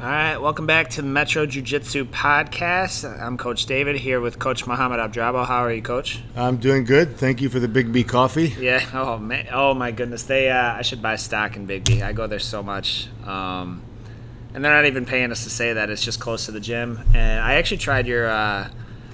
All 0.00 0.06
right, 0.06 0.38
welcome 0.38 0.66
back 0.66 0.88
to 0.90 1.02
the 1.02 1.08
Metro 1.08 1.44
Jiu 1.44 1.60
Jitsu 1.60 2.06
podcast. 2.06 3.04
I'm 3.20 3.36
Coach 3.36 3.66
David 3.66 3.96
here 3.96 4.18
with 4.18 4.38
Coach 4.38 4.66
Muhammad 4.66 4.98
Abdrabo. 4.98 5.44
How 5.46 5.58
are 5.64 5.72
you, 5.72 5.82
Coach? 5.82 6.20
I'm 6.34 6.56
doing 6.56 6.84
good. 6.84 7.18
Thank 7.18 7.42
you 7.42 7.50
for 7.50 7.58
the 7.60 7.68
Biggby 7.68 8.08
coffee. 8.08 8.54
Yeah. 8.58 8.80
Oh 8.94 9.18
man. 9.18 9.48
Oh 9.52 9.74
my 9.74 9.90
goodness. 9.90 10.22
They. 10.22 10.48
Uh, 10.50 10.72
I 10.74 10.82
should 10.82 11.02
buy 11.02 11.16
stock 11.16 11.54
in 11.56 11.66
Biggby. 11.66 12.02
I 12.02 12.12
go 12.12 12.26
there 12.26 12.38
so 12.38 12.62
much. 12.62 13.08
Um, 13.26 13.82
and 14.54 14.64
they're 14.64 14.72
not 14.74 14.86
even 14.86 15.04
paying 15.04 15.30
us 15.32 15.44
to 15.44 15.50
say 15.50 15.74
that. 15.74 15.90
It's 15.90 16.02
just 16.02 16.18
close 16.18 16.46
to 16.46 16.52
the 16.52 16.60
gym. 16.60 16.98
And 17.14 17.40
I 17.40 17.54
actually 17.56 17.78
tried 17.78 18.06
your. 18.06 18.26
Uh, 18.26 18.70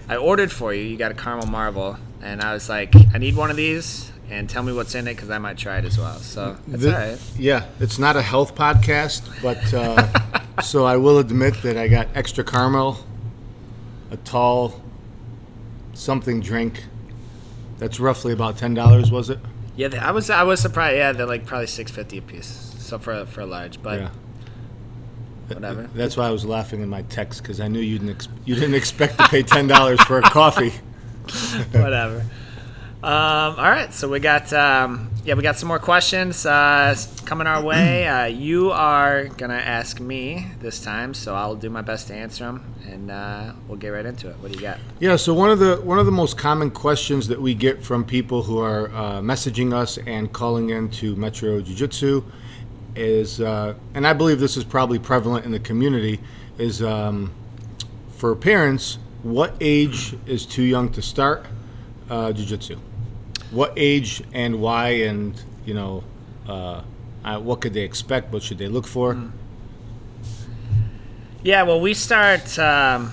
I 0.09 0.17
ordered 0.17 0.53
for 0.53 0.73
you. 0.73 0.83
You 0.85 0.97
got 0.97 1.11
a 1.11 1.15
caramel 1.15 1.47
marvel, 1.49 1.99
and 2.23 2.41
I 2.41 2.53
was 2.55 2.69
like, 2.69 2.95
I 3.13 3.19
need 3.19 3.35
one 3.35 3.51
of 3.51 3.57
these. 3.57 4.13
And 4.31 4.49
tell 4.51 4.63
me 4.65 4.73
what's 4.73 4.95
in 4.97 5.07
it 5.09 5.15
because 5.15 5.31
I 5.31 5.39
might 5.39 5.57
try 5.57 5.79
it 5.79 5.85
as 5.85 5.99
well. 5.99 6.19
So 6.19 6.57
it's 6.73 6.83
The- 6.83 6.93
all 6.93 6.99
right. 7.11 7.19
Yeah, 7.39 7.67
it's 7.81 7.99
not 7.99 8.17
a 8.17 8.23
health 8.23 8.55
podcast, 8.57 9.23
but 9.43 9.73
uh, 9.73 10.36
so 10.63 10.85
I 10.85 10.97
will 10.97 11.19
admit 11.19 11.63
that 11.63 11.77
I 11.77 11.89
got 11.89 12.09
extra 12.15 12.45
caramel, 12.45 12.99
a 14.11 14.17
tall 14.19 14.83
something 15.95 16.41
drink. 16.41 16.85
That's 17.79 18.01
roughly 18.01 18.33
about 18.33 18.57
ten 18.57 18.75
dollars, 18.75 19.11
was 19.11 19.31
it? 19.31 19.39
Yeah, 19.77 19.89
they, 19.89 19.99
I 19.99 20.11
was. 20.11 20.31
I 20.31 20.43
was 20.45 20.61
surprised. 20.61 20.97
Yeah, 20.97 21.13
they're 21.13 21.27
like 21.27 21.45
probably 21.45 21.67
six 21.67 21.91
fifty 21.91 22.19
a 22.19 22.23
piece. 22.23 22.75
So 22.79 22.99
for 22.99 23.27
for 23.27 23.43
a 23.43 23.47
large, 23.47 23.83
but 23.83 24.01
yeah. 24.01 24.11
whatever. 25.49 25.91
That's 25.95 26.17
why 26.17 26.29
I 26.29 26.31
was 26.31 26.45
laughing 26.45 26.81
in 26.81 26.89
my 26.89 27.03
text 27.03 27.43
because 27.43 27.61
I 27.61 27.69
knew 27.69 27.81
you 27.81 27.99
didn't 27.99 28.15
ex- 28.15 28.29
you 28.47 28.55
didn't 28.55 28.75
expect 28.75 29.19
to 29.19 29.29
pay 29.29 29.43
ten 29.43 29.67
dollars 29.67 30.01
for 30.03 30.19
a 30.19 30.23
coffee. 30.23 30.71
whatever. 31.73 32.25
Um, 33.03 33.13
all 33.13 33.71
right, 33.71 33.93
so 33.93 34.09
we 34.09 34.21
got 34.21 34.51
um, 34.55 35.11
yeah, 35.23 35.35
we 35.35 35.43
got 35.43 35.57
some 35.57 35.69
more 35.69 35.79
questions 35.79 36.47
uh, 36.47 36.97
coming 37.27 37.47
our 37.47 37.63
way. 37.63 38.07
Uh, 38.17 38.25
you 38.25 38.71
are 38.71 39.25
gonna 39.27 39.55
ask 39.55 40.01
me 40.01 40.47
this 40.61 40.81
time, 40.81 41.13
so 41.13 41.35
I'll 41.35 41.57
do 41.57 41.69
my 41.69 41.83
best 41.83 42.07
to 42.09 42.15
answer 42.15 42.45
them, 42.45 42.75
and 42.89 43.11
uh, 43.11 43.53
we'll 43.69 43.77
get 43.77 43.89
right 43.89 44.07
into 44.07 44.31
it. 44.31 44.37
What 44.39 44.53
do 44.53 44.57
you 44.57 44.63
got? 44.63 44.79
Yeah, 45.01 45.17
so 45.17 45.35
one 45.35 45.51
of 45.51 45.59
the 45.59 45.77
one 45.77 45.99
of 45.99 46.07
the 46.07 46.13
most 46.13 46.39
common 46.39 46.71
questions 46.71 47.29
that 47.29 47.41
we 47.41 47.53
get 47.53 47.83
from 47.83 48.05
people 48.05 48.45
who 48.45 48.59
are 48.59 48.89
uh, 48.89 49.21
messaging 49.21 49.75
us 49.75 49.99
and 49.99 50.33
calling 50.33 50.71
in 50.71 50.89
to 50.93 51.15
Metro 51.17 51.61
Jiu 51.61 51.75
Jitsu 51.75 52.25
is, 52.95 53.41
uh, 53.41 53.75
and 53.93 54.07
I 54.07 54.15
believe 54.15 54.41
this 54.41 54.57
is 54.57 54.65
probably 54.65 54.99
prevalent 54.99 55.45
in 55.45 55.53
the 55.53 55.61
community, 55.61 56.21
is 56.59 56.83
um, 56.83 57.35
for 58.09 58.35
parents, 58.35 58.99
what 59.23 59.55
age 59.61 60.17
is 60.27 60.47
too 60.47 60.63
young 60.63 60.91
to 60.93 61.03
start 61.03 61.45
uh, 62.11 62.33
Jiu 62.33 62.47
Jitsu? 62.47 62.79
What 63.51 63.73
age 63.77 64.23
and 64.33 64.61
why, 64.61 64.89
and 65.07 65.41
you 65.65 65.75
know, 65.75 66.05
uh, 66.49 66.83
uh, 67.25 67.41
what 67.41 67.61
could 67.61 67.75
they 67.75 67.83
expect? 67.83 68.33
What 68.33 68.43
should 68.43 68.59
they 68.59 68.69
look 68.69 68.87
for? 68.87 69.17
Yeah, 71.43 71.63
well, 71.63 71.81
we 71.81 71.95
start. 71.95 72.59
Um, 72.59 73.13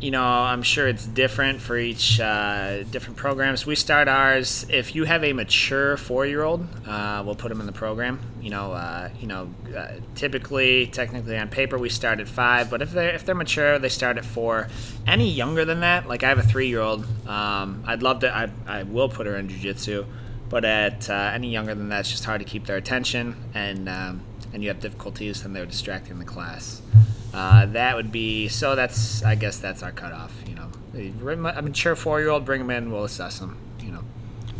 you 0.00 0.12
know, 0.12 0.22
I'm 0.22 0.62
sure 0.62 0.86
it's 0.86 1.06
different 1.06 1.60
for 1.60 1.76
each 1.76 2.20
uh, 2.20 2.84
different 2.84 3.16
programs. 3.16 3.66
We 3.66 3.74
start 3.74 4.06
ours. 4.06 4.64
If 4.68 4.94
you 4.94 5.04
have 5.04 5.24
a 5.24 5.32
mature 5.32 5.96
four-year-old, 5.96 6.68
uh, 6.86 7.22
we'll 7.26 7.34
put 7.34 7.48
them 7.48 7.60
in 7.60 7.66
the 7.66 7.72
program. 7.72 8.20
You 8.40 8.50
know, 8.50 8.72
uh, 8.72 9.10
you 9.20 9.26
know, 9.26 9.52
uh, 9.76 9.94
typically, 10.14 10.86
technically 10.86 11.36
on 11.36 11.48
paper, 11.48 11.78
we 11.78 11.88
start 11.88 12.20
at 12.20 12.28
five. 12.28 12.70
But 12.70 12.80
if 12.80 12.92
they 12.92 13.08
are 13.08 13.10
if 13.10 13.24
they're 13.24 13.34
mature, 13.34 13.78
they 13.80 13.88
start 13.88 14.18
at 14.18 14.24
four. 14.24 14.68
Any 15.06 15.30
younger 15.30 15.64
than 15.64 15.80
that, 15.80 16.06
like 16.06 16.22
I 16.22 16.28
have 16.28 16.38
a 16.38 16.44
three-year-old. 16.44 17.04
Um, 17.28 17.82
I'd 17.84 18.02
love 18.02 18.20
to. 18.20 18.34
I, 18.34 18.50
I 18.66 18.84
will 18.84 19.08
put 19.08 19.26
her 19.26 19.36
in 19.36 19.48
jujitsu, 19.48 20.06
but 20.48 20.64
at 20.64 21.10
uh, 21.10 21.32
any 21.34 21.50
younger 21.50 21.74
than 21.74 21.88
that, 21.88 22.00
it's 22.00 22.10
just 22.10 22.24
hard 22.24 22.38
to 22.40 22.44
keep 22.44 22.66
their 22.66 22.76
attention, 22.76 23.34
and 23.52 23.88
um, 23.88 24.20
and 24.52 24.62
you 24.62 24.68
have 24.68 24.78
difficulties, 24.78 25.44
and 25.44 25.56
they're 25.56 25.66
distracting 25.66 26.20
the 26.20 26.24
class. 26.24 26.82
Uh, 27.32 27.66
that 27.66 27.96
would 27.96 28.10
be 28.10 28.48
so. 28.48 28.74
That's 28.74 29.22
I 29.22 29.34
guess 29.34 29.58
that's 29.58 29.82
our 29.82 29.92
cutoff. 29.92 30.32
You 30.46 30.54
know, 30.54 30.70
a 30.94 31.62
mature 31.62 31.94
four-year-old, 31.94 32.44
bring 32.44 32.60
them 32.60 32.70
in. 32.70 32.90
We'll 32.90 33.04
assess 33.04 33.38
them. 33.38 33.58
You 33.80 33.92
know. 33.92 34.04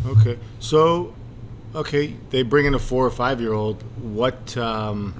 Okay, 0.05 0.37
so 0.59 1.15
okay, 1.73 2.15
they 2.29 2.43
bring 2.43 2.65
in 2.65 2.73
a 2.75 2.79
four 2.79 3.05
or 3.05 3.11
five 3.11 3.41
year 3.41 3.53
old. 3.53 3.81
What 4.01 4.55
um, 4.57 5.13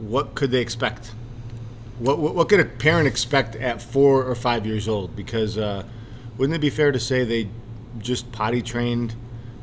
what 0.00 0.34
could 0.34 0.50
they 0.50 0.60
expect? 0.60 1.12
What, 1.98 2.18
what 2.18 2.34
what 2.34 2.48
could 2.48 2.60
a 2.60 2.64
parent 2.64 3.08
expect 3.08 3.56
at 3.56 3.82
four 3.82 4.24
or 4.24 4.34
five 4.34 4.66
years 4.66 4.88
old? 4.88 5.16
Because 5.16 5.58
uh, 5.58 5.82
wouldn't 6.38 6.54
it 6.54 6.60
be 6.60 6.70
fair 6.70 6.92
to 6.92 7.00
say 7.00 7.24
they 7.24 7.48
just 7.98 8.30
potty 8.30 8.62
trained 8.62 9.14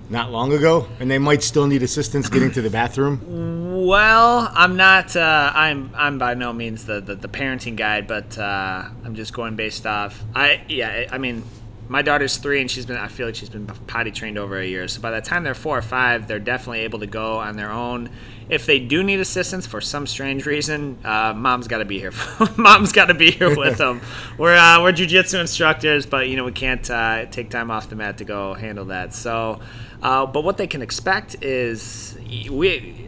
not 0.10 0.32
long 0.32 0.54
ago, 0.54 0.88
and 1.00 1.12
they 1.12 1.20
might 1.20 1.44
still 1.44 1.68
need 1.68 1.84
assistance 1.84 2.30
getting 2.30 2.52
to 2.52 2.62
the 2.62 2.70
bathroom? 2.70 3.86
Well, 3.86 4.50
I'm 4.54 4.78
not. 4.78 5.16
Uh, 5.16 5.52
I'm. 5.54 5.92
I'm 5.96 6.18
by 6.18 6.34
no 6.34 6.54
means 6.54 6.86
the, 6.86 7.02
the, 7.02 7.16
the 7.16 7.28
parenting 7.28 7.76
guide, 7.76 8.08
but 8.08 8.38
uh, 8.38 8.90
I'm 9.04 9.16
just 9.16 9.34
going 9.34 9.56
based 9.56 9.86
off. 9.86 10.24
I 10.36 10.64
yeah. 10.68 11.08
I 11.12 11.18
mean, 11.18 11.44
my 11.90 12.02
daughter's 12.02 12.38
three, 12.38 12.62
and 12.62 12.70
she's 12.70 12.86
been. 12.86 12.98
I 12.98 13.08
feel 13.08 13.28
like 13.28 13.36
she's 13.36 13.50
been 13.50 13.66
potty 13.68 14.12
trained 14.12 14.38
over 14.38 14.60
a 14.60 14.66
year. 14.66 14.88
So 14.88 15.02
by 15.02 15.12
the 15.12 15.22
time 15.22 15.44
they're 15.44 15.54
four 15.54 15.78
or 15.78 15.82
five, 15.82 16.28
they're 16.28 16.40
definitely 16.40 16.82
able 16.82 17.00
to 17.00 17.08
go 17.08 17.38
on 17.38 17.56
their 17.56 17.72
own. 17.72 18.10
If 18.50 18.66
they 18.66 18.80
do 18.80 19.04
need 19.04 19.20
assistance 19.20 19.68
for 19.68 19.82
some 19.82 20.08
strange 20.08 20.46
reason, 20.46 21.00
uh, 21.04 21.34
mom's 21.34 21.68
got 21.68 21.80
to 21.80 21.86
be 21.86 22.00
here. 22.00 22.14
mom's 22.58 22.92
got 22.92 23.06
to 23.06 23.14
be 23.14 23.32
here 23.32 23.56
with 23.56 23.78
them. 23.80 24.02
We're 24.38 24.56
uh, 24.56 24.82
we're 24.82 24.94
jujitsu 24.94 25.40
instructors, 25.40 26.06
but 26.06 26.28
you 26.28 26.36
know 26.36 26.46
we 26.46 26.52
can't 26.52 26.90
uh, 26.90 27.26
take 27.26 27.50
time 27.50 27.72
off 27.72 27.90
the 27.90 27.96
mat 27.96 28.18
to 28.18 28.26
go 28.26 28.54
handle 28.54 28.86
that. 28.86 29.14
So, 29.14 29.60
uh, 30.02 30.26
but 30.26 30.44
what 30.44 30.58
they 30.58 30.68
can 30.68 30.82
expect 30.82 31.42
is 31.42 32.18
we 32.50 33.08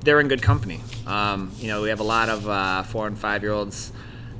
they're 0.00 0.20
in 0.20 0.28
good 0.28 0.42
company. 0.42 0.80
Um, 1.06 1.52
you 1.58 1.68
know, 1.68 1.82
we 1.82 1.88
have 1.88 2.00
a 2.00 2.04
lot 2.04 2.28
of 2.28 2.48
uh, 2.48 2.82
four 2.82 3.06
and 3.06 3.18
five 3.18 3.42
year 3.42 3.52
olds 3.52 3.92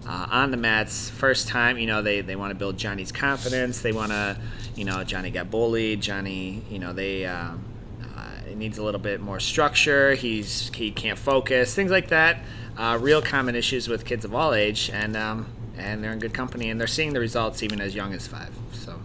uh, 0.07 0.27
on 0.31 0.51
the 0.51 0.57
mats. 0.57 1.11
First 1.11 1.49
time, 1.49 1.79
you 1.79 1.87
know, 1.87 2.03
they, 2.03 2.21
they 2.21 2.37
want 2.37 2.51
to 2.51 2.55
build 2.55 2.79
Johnny's 2.79 3.13
confidence. 3.13 3.81
They 3.81 3.93
want 3.93 4.13
to, 4.13 4.39
you 4.75 4.85
know, 4.85 5.05
Johnny 5.05 5.31
got 5.31 5.51
bullied. 5.51 6.01
Johnny, 6.01 6.63
you 6.71 6.79
know, 6.79 6.93
they 6.93 7.27
um, 7.27 7.65
uh, 8.03 8.31
it 8.49 8.57
needs 8.57 8.79
a 8.79 8.83
little 8.83 9.01
bit 9.01 9.21
more 9.21 9.41
structure. 9.41 10.15
He's 10.15 10.71
he 10.75 10.91
can't 10.91 11.19
focus. 11.19 11.75
Things 11.75 11.91
like 11.91 12.09
that. 12.09 12.39
Uh, 12.77 12.97
real 13.01 13.21
common 13.21 13.57
issues 13.57 13.89
with 13.89 14.05
kids 14.05 14.25
of 14.25 14.35
all 14.35 14.55
age, 14.55 14.89
and 14.93 15.17
um, 15.17 15.47
and 15.77 16.03
they're 16.03 16.13
in 16.13 16.21
good 16.21 16.35
company, 16.35 16.71
and 16.71 16.81
they're 16.81 16.87
seeing 16.87 17.13
the 17.13 17.21
results 17.21 17.63
even 17.63 17.81
as 17.81 17.95
young 17.95 18.15
as 18.15 18.27
five. 18.27 18.55
So. 18.73 19.01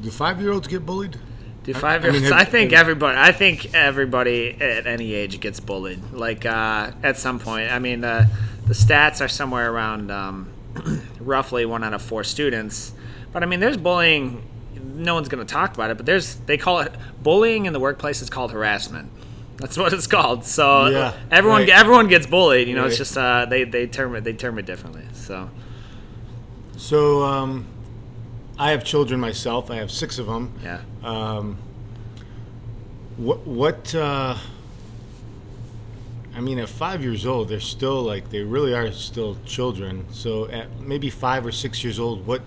Do 0.00 0.10
five 0.10 0.40
year 0.40 0.52
olds 0.52 0.66
get 0.68 0.84
bullied? 0.86 1.16
Do 1.64 1.72
I- 1.72 1.74
five 1.78 2.04
I 2.04 2.10
mean, 2.10 2.32
I 2.32 2.44
think 2.44 2.72
everybody. 2.72 3.18
I 3.18 3.32
think 3.32 3.74
everybody 3.74 4.50
at 4.60 4.86
any 4.86 5.12
age 5.14 5.38
gets 5.40 5.60
bullied. 5.60 6.12
Like 6.12 6.46
uh, 6.46 6.92
at 7.02 7.18
some 7.18 7.38
point. 7.38 7.70
I 7.70 7.78
mean, 7.78 8.02
uh, 8.04 8.26
the 8.66 8.74
stats 8.74 9.20
are 9.24 9.28
somewhere 9.28 9.70
around 9.70 10.10
um, 10.10 10.48
roughly 11.20 11.66
one 11.66 11.84
out 11.84 11.92
of 11.94 12.00
four 12.02 12.24
students. 12.24 12.92
But 13.32 13.42
I 13.42 13.46
mean, 13.46 13.60
there's 13.60 13.76
bullying. 13.76 14.46
No 14.94 15.14
one's 15.14 15.28
going 15.28 15.44
to 15.46 15.50
talk 15.52 15.74
about 15.74 15.90
it, 15.90 15.96
but 15.98 16.06
there's 16.06 16.36
they 16.46 16.56
call 16.56 16.80
it 16.80 16.92
bullying 17.22 17.66
in 17.66 17.72
the 17.72 17.80
workplace 17.80 18.22
is 18.22 18.30
called 18.30 18.52
harassment. 18.52 19.10
That's 19.58 19.76
what 19.80 19.92
it's 19.92 20.06
called. 20.06 20.44
So 20.46 20.86
Yeah, 20.86 21.12
everyone 21.30 21.60
right. 21.62 21.68
everyone 21.68 22.08
gets 22.08 22.26
bullied. 22.26 22.68
You 22.68 22.74
know, 22.74 22.86
it's 22.86 22.96
just 22.96 23.16
uh, 23.18 23.44
they 23.44 23.64
they 23.64 23.86
term 23.86 24.14
it 24.14 24.24
they 24.24 24.32
term 24.32 24.58
it 24.58 24.64
differently. 24.64 25.04
So 25.12 25.50
So 26.78 27.22
um, 27.22 27.66
I 28.60 28.70
have 28.72 28.84
children 28.84 29.18
myself. 29.20 29.70
I 29.70 29.76
have 29.76 29.90
six 29.90 30.18
of 30.18 30.26
them. 30.26 30.52
yeah. 30.62 30.80
Um, 31.02 31.56
what 33.16 33.46
what? 33.46 33.94
Uh, 33.94 34.36
I 36.36 36.40
mean, 36.40 36.58
at 36.58 36.68
five 36.68 37.02
years 37.02 37.26
old, 37.26 37.48
they're 37.48 37.58
still 37.60 38.02
like 38.02 38.30
they 38.30 38.42
really 38.42 38.74
are 38.74 38.92
still 38.92 39.36
children. 39.46 40.04
So 40.12 40.46
at 40.48 40.78
maybe 40.80 41.10
five 41.10 41.44
or 41.46 41.52
six 41.52 41.82
years 41.82 41.98
old, 41.98 42.26
what 42.26 42.42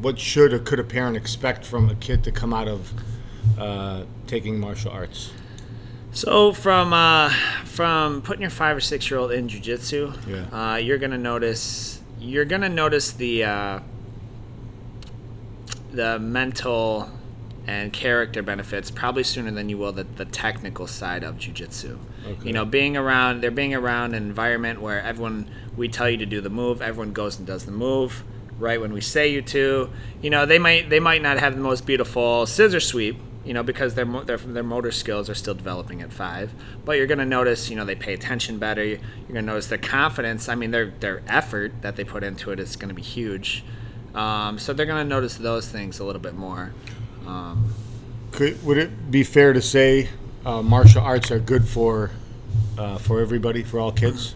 what 0.00 0.18
should 0.18 0.52
or 0.52 0.58
could 0.58 0.80
a 0.80 0.84
parent 0.84 1.16
expect 1.16 1.64
from 1.64 1.88
a 1.90 1.94
kid 1.94 2.24
to 2.24 2.32
come 2.32 2.52
out 2.54 2.68
of 2.68 2.92
uh, 3.58 4.04
taking 4.26 4.58
martial 4.58 4.90
arts? 4.90 5.30
So 6.12 6.52
from 6.52 6.92
uh, 6.92 7.30
from 7.64 8.22
putting 8.22 8.40
your 8.42 8.50
five 8.50 8.76
or 8.76 8.80
six 8.80 9.10
year 9.10 9.20
old 9.20 9.30
in 9.30 9.46
jujitsu, 9.48 10.02
Yeah. 10.26 10.72
uh, 10.72 10.76
you're 10.76 10.98
gonna 10.98 11.18
notice 11.18 12.00
you're 12.18 12.44
gonna 12.46 12.68
notice 12.68 13.12
the 13.12 13.44
uh, 13.44 13.80
the 15.92 16.18
mental 16.18 17.10
and 17.66 17.92
character 17.92 18.42
benefits 18.42 18.90
probably 18.90 19.22
sooner 19.22 19.50
than 19.50 19.68
you 19.68 19.78
will 19.78 19.92
the, 19.92 20.04
the 20.04 20.24
technical 20.24 20.86
side 20.86 21.22
of 21.22 21.36
jujitsu. 21.36 21.98
Okay. 22.26 22.46
You 22.46 22.52
know, 22.52 22.64
being 22.64 22.96
around 22.96 23.42
they're 23.42 23.50
being 23.50 23.74
around 23.74 24.14
an 24.14 24.22
environment 24.22 24.80
where 24.80 25.02
everyone 25.02 25.50
we 25.76 25.88
tell 25.88 26.08
you 26.08 26.16
to 26.18 26.26
do 26.26 26.40
the 26.40 26.50
move, 26.50 26.82
everyone 26.82 27.12
goes 27.12 27.38
and 27.38 27.46
does 27.46 27.64
the 27.66 27.72
move 27.72 28.24
right 28.58 28.80
when 28.80 28.92
we 28.92 29.00
say 29.00 29.32
you 29.32 29.42
to. 29.42 29.90
You 30.22 30.30
know, 30.30 30.46
they 30.46 30.58
might 30.58 30.90
they 30.90 31.00
might 31.00 31.22
not 31.22 31.38
have 31.38 31.54
the 31.54 31.60
most 31.60 31.86
beautiful 31.86 32.46
scissor 32.46 32.80
sweep, 32.80 33.16
you 33.44 33.54
know, 33.54 33.62
because 33.62 33.94
their 33.94 34.06
their 34.24 34.36
their 34.36 34.62
motor 34.62 34.92
skills 34.92 35.28
are 35.28 35.34
still 35.34 35.54
developing 35.54 36.02
at 36.02 36.12
five. 36.12 36.52
But 36.84 36.96
you're 36.98 37.06
gonna 37.06 37.26
notice, 37.26 37.70
you 37.70 37.76
know, 37.76 37.84
they 37.84 37.94
pay 37.94 38.14
attention 38.14 38.58
better. 38.58 38.84
You're 38.84 38.98
gonna 39.28 39.42
notice 39.42 39.66
their 39.66 39.78
confidence. 39.78 40.48
I 40.48 40.54
mean, 40.54 40.70
their 40.70 40.86
their 41.00 41.22
effort 41.26 41.72
that 41.82 41.96
they 41.96 42.04
put 42.04 42.22
into 42.22 42.52
it 42.52 42.60
is 42.60 42.76
gonna 42.76 42.94
be 42.94 43.02
huge. 43.02 43.64
Um, 44.14 44.58
so 44.58 44.72
they're 44.72 44.86
gonna 44.86 45.04
notice 45.04 45.36
those 45.36 45.68
things 45.68 45.98
a 46.00 46.04
little 46.04 46.20
bit 46.22 46.34
more. 46.34 46.72
Um, 47.26 47.72
Could, 48.32 48.64
would 48.64 48.78
it 48.78 49.10
be 49.10 49.22
fair 49.22 49.52
to 49.52 49.62
say 49.62 50.08
uh, 50.44 50.62
martial 50.62 51.02
arts 51.02 51.30
are 51.30 51.38
good 51.38 51.66
for 51.68 52.10
uh, 52.78 52.98
for 52.98 53.20
everybody, 53.20 53.62
for 53.62 53.78
all 53.78 53.92
kids? 53.92 54.34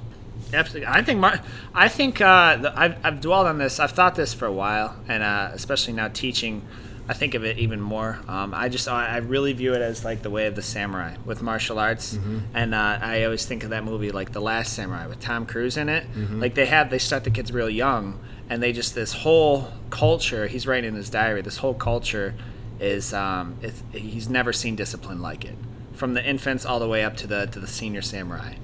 Absolutely. 0.53 0.87
I 0.87 1.03
think 1.03 1.19
Mar- 1.21 1.41
I 1.75 1.89
think 1.89 2.21
uh, 2.21 2.57
the, 2.57 2.79
I've, 2.79 2.97
I've 3.05 3.21
dwelled 3.21 3.47
on 3.47 3.59
this. 3.59 3.81
I've 3.81 3.93
thought 3.93 4.15
this 4.15 4.33
for 4.35 4.47
a 4.47 4.53
while, 4.53 4.95
and 5.09 5.23
uh, 5.23 5.51
especially 5.53 5.95
now 5.95 6.09
teaching, 6.09 6.63
I 7.09 7.13
think 7.13 7.35
of 7.35 7.45
it 7.45 7.59
even 7.59 7.81
more. 7.81 8.19
Um, 8.29 8.55
I 8.55 8.69
just 8.69 8.89
I 8.89 9.19
really 9.19 9.53
view 9.53 9.75
it 9.75 9.83
as 9.83 10.05
like 10.05 10.23
the 10.23 10.31
way 10.31 10.47
of 10.47 10.55
the 10.55 10.63
samurai 10.63 11.17
with 11.25 11.43
martial 11.43 11.79
arts, 11.79 12.15
Mm-hmm. 12.15 12.39
and 12.55 12.75
uh, 12.75 12.99
I 13.03 13.25
always 13.25 13.45
think 13.45 13.63
of 13.63 13.71
that 13.71 13.85
movie 13.85 14.11
like 14.11 14.33
The 14.33 14.41
Last 14.41 14.73
Samurai 14.73 15.07
with 15.07 15.21
Tom 15.21 15.45
Cruise 15.47 15.77
in 15.77 15.89
it. 15.89 16.05
Mm-hmm. 16.15 16.41
Like 16.41 16.55
they 16.55 16.67
have 16.67 16.89
they 16.91 16.99
start 16.99 17.25
the 17.25 17.31
kids 17.31 17.53
real 17.53 17.69
young, 17.69 18.19
and 18.49 18.63
they 18.63 18.73
just 18.73 18.95
this 18.95 19.13
whole 19.13 19.69
culture. 19.91 20.47
He's 20.47 20.67
writing 20.67 20.89
in 20.89 20.95
his 20.95 21.11
diary. 21.11 21.43
This 21.43 21.59
whole 21.59 21.75
culture 21.75 22.35
is 22.81 23.13
um, 23.13 23.57
it's, 23.61 23.83
he's 23.93 24.29
never 24.29 24.53
seen 24.53 24.75
discipline 24.75 25.21
like 25.21 25.45
it, 25.45 25.57
from 25.93 26.15
the 26.15 26.25
infants 26.27 26.65
all 26.65 26.79
the 26.81 26.89
way 26.89 27.05
up 27.05 27.17
to 27.19 27.27
the 27.27 27.47
to 27.49 27.61
the 27.61 27.67
senior 27.69 28.01
samurai, 28.03 28.55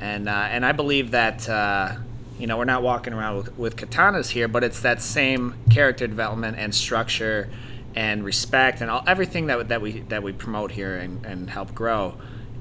and 0.00 0.28
uh, 0.28 0.32
and 0.50 0.66
I 0.66 0.72
believe 0.72 1.12
that. 1.12 1.48
Uh, 1.48 1.96
you 2.36 2.48
know, 2.48 2.58
we're 2.58 2.64
not 2.64 2.82
walking 2.82 3.12
around 3.12 3.36
with, 3.36 3.56
with 3.56 3.76
katanas 3.76 4.30
here, 4.30 4.48
but 4.48 4.64
it's 4.64 4.80
that 4.80 5.00
same 5.00 5.54
character 5.70 6.08
development 6.08 6.56
and 6.58 6.74
structure 6.74 7.48
and 7.94 8.24
respect 8.24 8.80
and 8.80 8.90
all 8.90 9.04
everything 9.06 9.46
that 9.46 9.68
that 9.68 9.80
we 9.80 10.00
that 10.00 10.22
we 10.22 10.32
promote 10.32 10.72
here 10.72 10.96
and, 10.96 11.24
and 11.24 11.50
help 11.50 11.74
grow 11.74 12.14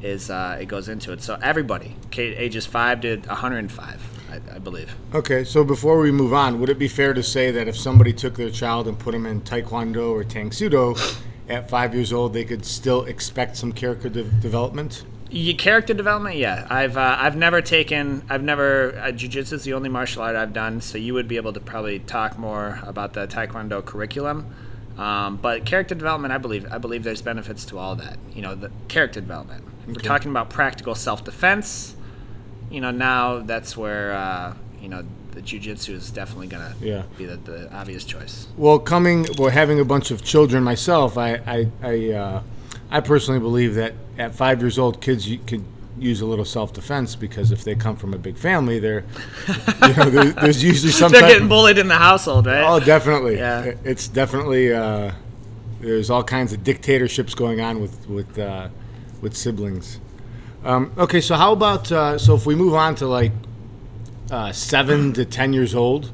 is 0.03 0.30
uh, 0.30 0.57
it 0.59 0.65
goes 0.65 0.89
into 0.89 1.12
it. 1.13 1.21
So 1.21 1.39
everybody, 1.41 1.95
ages 2.18 2.65
five 2.65 3.01
to 3.01 3.18
105, 3.18 4.01
I, 4.30 4.56
I 4.56 4.59
believe. 4.59 4.94
Okay, 5.13 5.44
so 5.44 5.63
before 5.63 6.00
we 6.00 6.12
move 6.12 6.33
on, 6.33 6.59
would 6.59 6.69
it 6.69 6.77
be 6.77 6.89
fair 6.89 7.13
to 7.13 7.24
say 7.24 7.51
that 7.51 7.68
if 7.68 7.77
somebody 7.77 8.13
took 8.13 8.35
their 8.35 8.50
child 8.50 8.88
and 8.88 9.00
put 9.00 9.13
them 9.13 9.25
in 9.25 9.41
Taekwondo 9.41 10.12
or 10.12 10.24
Tang 10.24 10.51
Soo 10.51 10.69
Do 10.69 10.95
at 11.47 11.69
five 11.69 11.95
years 11.95 12.12
old, 12.12 12.33
they 12.33 12.44
could 12.44 12.65
still 12.65 13.06
expect 13.06 13.56
some 13.57 13.71
character 13.71 14.09
de- 14.09 14.24
development? 14.24 15.06
Your 15.29 15.56
character 15.56 15.94
development, 15.94 16.36
yeah. 16.36 16.68
I've 16.69 16.95
uh, 16.95 17.18
I've 17.19 17.36
never 17.36 17.62
taken 17.62 18.24
I've 18.29 18.44
never 18.44 18.95
uh, 19.00 19.06
jujitsu 19.06 19.53
is 19.53 19.63
the 19.63 19.74
only 19.74 19.89
martial 19.89 20.21
art 20.21 20.36
I've 20.36 20.53
done, 20.53 20.81
so 20.81 20.97
you 20.97 21.13
would 21.15 21.27
be 21.27 21.38
able 21.38 21.53
to 21.53 21.59
probably 21.59 22.00
talk 22.00 22.38
more 22.38 22.79
about 22.83 23.13
the 23.13 23.25
taekwondo 23.25 23.83
curriculum. 23.83 24.53
Um, 24.98 25.38
but 25.38 25.66
character 25.66 25.95
development, 25.95 26.34
I 26.34 26.38
believe 26.38 26.68
I 26.72 26.78
believe 26.78 27.04
there's 27.04 27.22
benefits 27.22 27.66
to 27.66 27.80
all 27.80 27.95
that. 27.95 28.18
You 28.34 28.42
know, 28.42 28.56
the 28.56 28.72
character 28.88 29.19
development. 29.22 29.63
We're 29.88 29.95
talking 29.95 30.31
about 30.31 30.50
practical 30.50 30.95
self 30.95 31.24
defense. 31.24 31.95
You 32.69 32.81
know, 32.81 32.92
now 32.92 33.40
that's 33.40 33.75
where 33.75 34.13
uh, 34.13 34.54
you 34.81 34.90
know 34.90 35.04
the 35.31 35.42
jujitsu 35.42 35.90
is 35.95 36.12
definitely 36.12 36.48
gonna 36.48 36.75
Yeah. 36.80 37.04
be 37.18 37.25
the, 37.25 37.38
the 37.38 37.74
obvious 37.75 38.04
choice. 38.06 38.48
Well, 38.56 38.78
coming, 38.78 39.25
well, 39.40 39.50
having 39.50 39.80
a 39.80 39.86
bunch 39.86 40.12
of 40.12 40.24
children 40.24 40.63
myself, 40.63 41.18
I, 41.18 41.36
I, 41.48 41.68
I, 41.81 42.10
uh, 42.12 42.44
I 42.92 43.00
personally 43.00 43.39
believe 43.39 43.74
that 43.74 43.94
at 44.19 44.36
five 44.36 44.62
years 44.62 44.78
old, 44.78 45.01
kids 45.01 45.28
you 45.28 45.39
could 45.39 45.63
use 45.98 46.22
a 46.22 46.25
little 46.25 46.45
self-defense 46.45 47.16
because 47.16 47.51
if 47.51 47.63
they 47.63 47.75
come 47.75 47.95
from 47.95 48.13
a 48.13 48.18
big 48.18 48.38
family, 48.38 48.80
they're, 48.80 49.04
you 49.88 49.94
know, 49.95 50.10
there, 50.10 50.25
there's 50.31 50.63
usually 50.63 50.92
some 50.92 51.12
They're 51.12 51.22
getting 51.22 51.48
bullied 51.48 51.78
in 51.78 51.88
the 51.88 51.95
household, 51.95 52.48
right? 52.48 52.63
Oh, 52.63 52.80
definitely. 52.80 53.38
Yeah. 53.38 53.74
It's 53.84 54.07
definitely 54.07 54.74
uh, 54.74 55.12
there's 55.80 56.10
all 56.10 56.24
kinds 56.24 56.54
of 56.54 56.63
dictatorships 56.63 57.36
going 57.36 57.62
on 57.62 57.81
with 57.81 58.07
with 58.10 58.40
uh, 58.40 58.69
with 59.22 59.36
siblings. 59.36 60.00
Um, 60.63 60.94
okay, 60.98 61.19
so 61.22 61.36
how 61.36 61.51
about 61.51 61.92
uh, 61.92 62.18
so 62.18 62.36
if 62.36 62.46
we 62.46 62.56
move 62.56 62.74
on 62.74 62.96
to 62.96 63.07
like 63.07 63.34
uh, 64.31 64.51
seven 64.51 65.13
to 65.13 65.25
ten 65.25 65.54
years 65.54 65.75
old, 65.75 66.12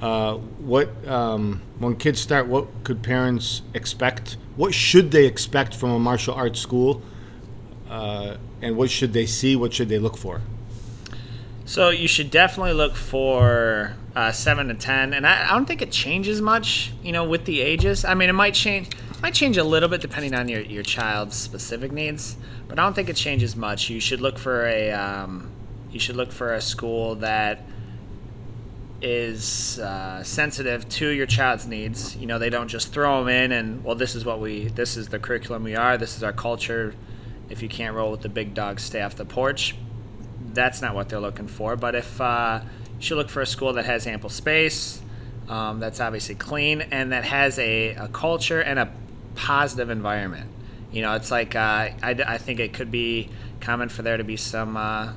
uh, 0.00 0.34
what 0.34 0.88
um, 1.08 1.60
when 1.78 1.96
kids 1.96 2.20
start, 2.20 2.46
what 2.46 2.66
could 2.84 3.02
parents 3.02 3.62
expect? 3.74 4.36
What 4.56 4.72
should 4.74 5.10
they 5.10 5.26
expect 5.26 5.74
from 5.74 5.90
a 5.90 5.98
martial 5.98 6.34
arts 6.34 6.60
school? 6.60 7.02
And 8.62 8.76
what 8.76 8.90
should 8.90 9.12
they 9.12 9.26
see? 9.26 9.56
What 9.56 9.72
should 9.72 9.88
they 9.88 9.98
look 9.98 10.16
for? 10.16 10.42
So 11.64 11.90
you 11.90 12.08
should 12.08 12.30
definitely 12.30 12.72
look 12.72 12.96
for 12.96 13.94
uh, 14.16 14.32
seven 14.32 14.68
to 14.68 14.74
ten, 14.74 15.14
and 15.14 15.24
I, 15.24 15.48
I 15.48 15.52
don't 15.52 15.66
think 15.66 15.80
it 15.80 15.92
changes 15.92 16.40
much, 16.40 16.92
you 17.00 17.12
know, 17.12 17.24
with 17.24 17.44
the 17.44 17.60
ages. 17.60 18.04
I 18.04 18.14
mean, 18.14 18.28
it 18.28 18.32
might 18.32 18.54
change, 18.54 18.90
might 19.22 19.34
change 19.34 19.56
a 19.56 19.62
little 19.62 19.88
bit 19.88 20.00
depending 20.00 20.34
on 20.34 20.48
your, 20.48 20.62
your 20.62 20.82
child's 20.82 21.36
specific 21.36 21.92
needs, 21.92 22.36
but 22.66 22.78
I 22.78 22.82
don't 22.82 22.94
think 22.94 23.08
it 23.08 23.14
changes 23.14 23.54
much. 23.54 23.88
You 23.88 24.00
should 24.00 24.20
look 24.20 24.36
for 24.36 24.66
a, 24.66 24.90
um, 24.90 25.48
you 25.92 26.00
should 26.00 26.16
look 26.16 26.32
for 26.32 26.54
a 26.54 26.60
school 26.60 27.14
that 27.16 27.62
is 29.00 29.78
uh, 29.78 30.22
sensitive 30.24 30.88
to 30.88 31.08
your 31.08 31.26
child's 31.26 31.66
needs. 31.66 32.16
You 32.16 32.26
know, 32.26 32.38
they 32.38 32.50
don't 32.50 32.68
just 32.68 32.92
throw 32.92 33.20
them 33.20 33.28
in 33.28 33.52
and 33.52 33.84
well, 33.84 33.94
this 33.94 34.14
is 34.14 34.24
what 34.24 34.40
we, 34.40 34.68
this 34.68 34.96
is 34.96 35.08
the 35.08 35.18
curriculum 35.18 35.62
we 35.62 35.76
are, 35.76 35.96
this 35.96 36.16
is 36.16 36.22
our 36.22 36.32
culture. 36.32 36.94
If 37.50 37.62
you 37.62 37.68
can't 37.68 37.94
roll 37.94 38.10
with 38.10 38.22
the 38.22 38.28
big 38.28 38.54
dogs, 38.54 38.82
stay 38.82 39.02
off 39.02 39.16
the 39.16 39.24
porch 39.24 39.74
that's 40.54 40.82
not 40.82 40.94
what 40.94 41.08
they're 41.08 41.20
looking 41.20 41.48
for. 41.48 41.76
But 41.76 41.94
if 41.94 42.20
uh, 42.20 42.60
you 42.96 43.02
should 43.02 43.16
look 43.16 43.30
for 43.30 43.40
a 43.40 43.46
school 43.46 43.74
that 43.74 43.86
has 43.86 44.06
ample 44.06 44.30
space, 44.30 45.00
um, 45.48 45.80
that's 45.80 46.00
obviously 46.00 46.34
clean, 46.34 46.80
and 46.80 47.12
that 47.12 47.24
has 47.24 47.58
a, 47.58 47.94
a 47.94 48.08
culture 48.08 48.60
and 48.60 48.78
a 48.78 48.90
positive 49.34 49.90
environment. 49.90 50.50
You 50.92 51.02
know, 51.02 51.14
it's 51.14 51.30
like 51.30 51.54
uh, 51.54 51.90
I, 52.02 52.16
I 52.26 52.38
think 52.38 52.60
it 52.60 52.72
could 52.72 52.90
be 52.90 53.30
common 53.60 53.88
for 53.88 54.02
there 54.02 54.16
to 54.16 54.24
be 54.24 54.36
some 54.36 54.76
uh, 54.76 55.12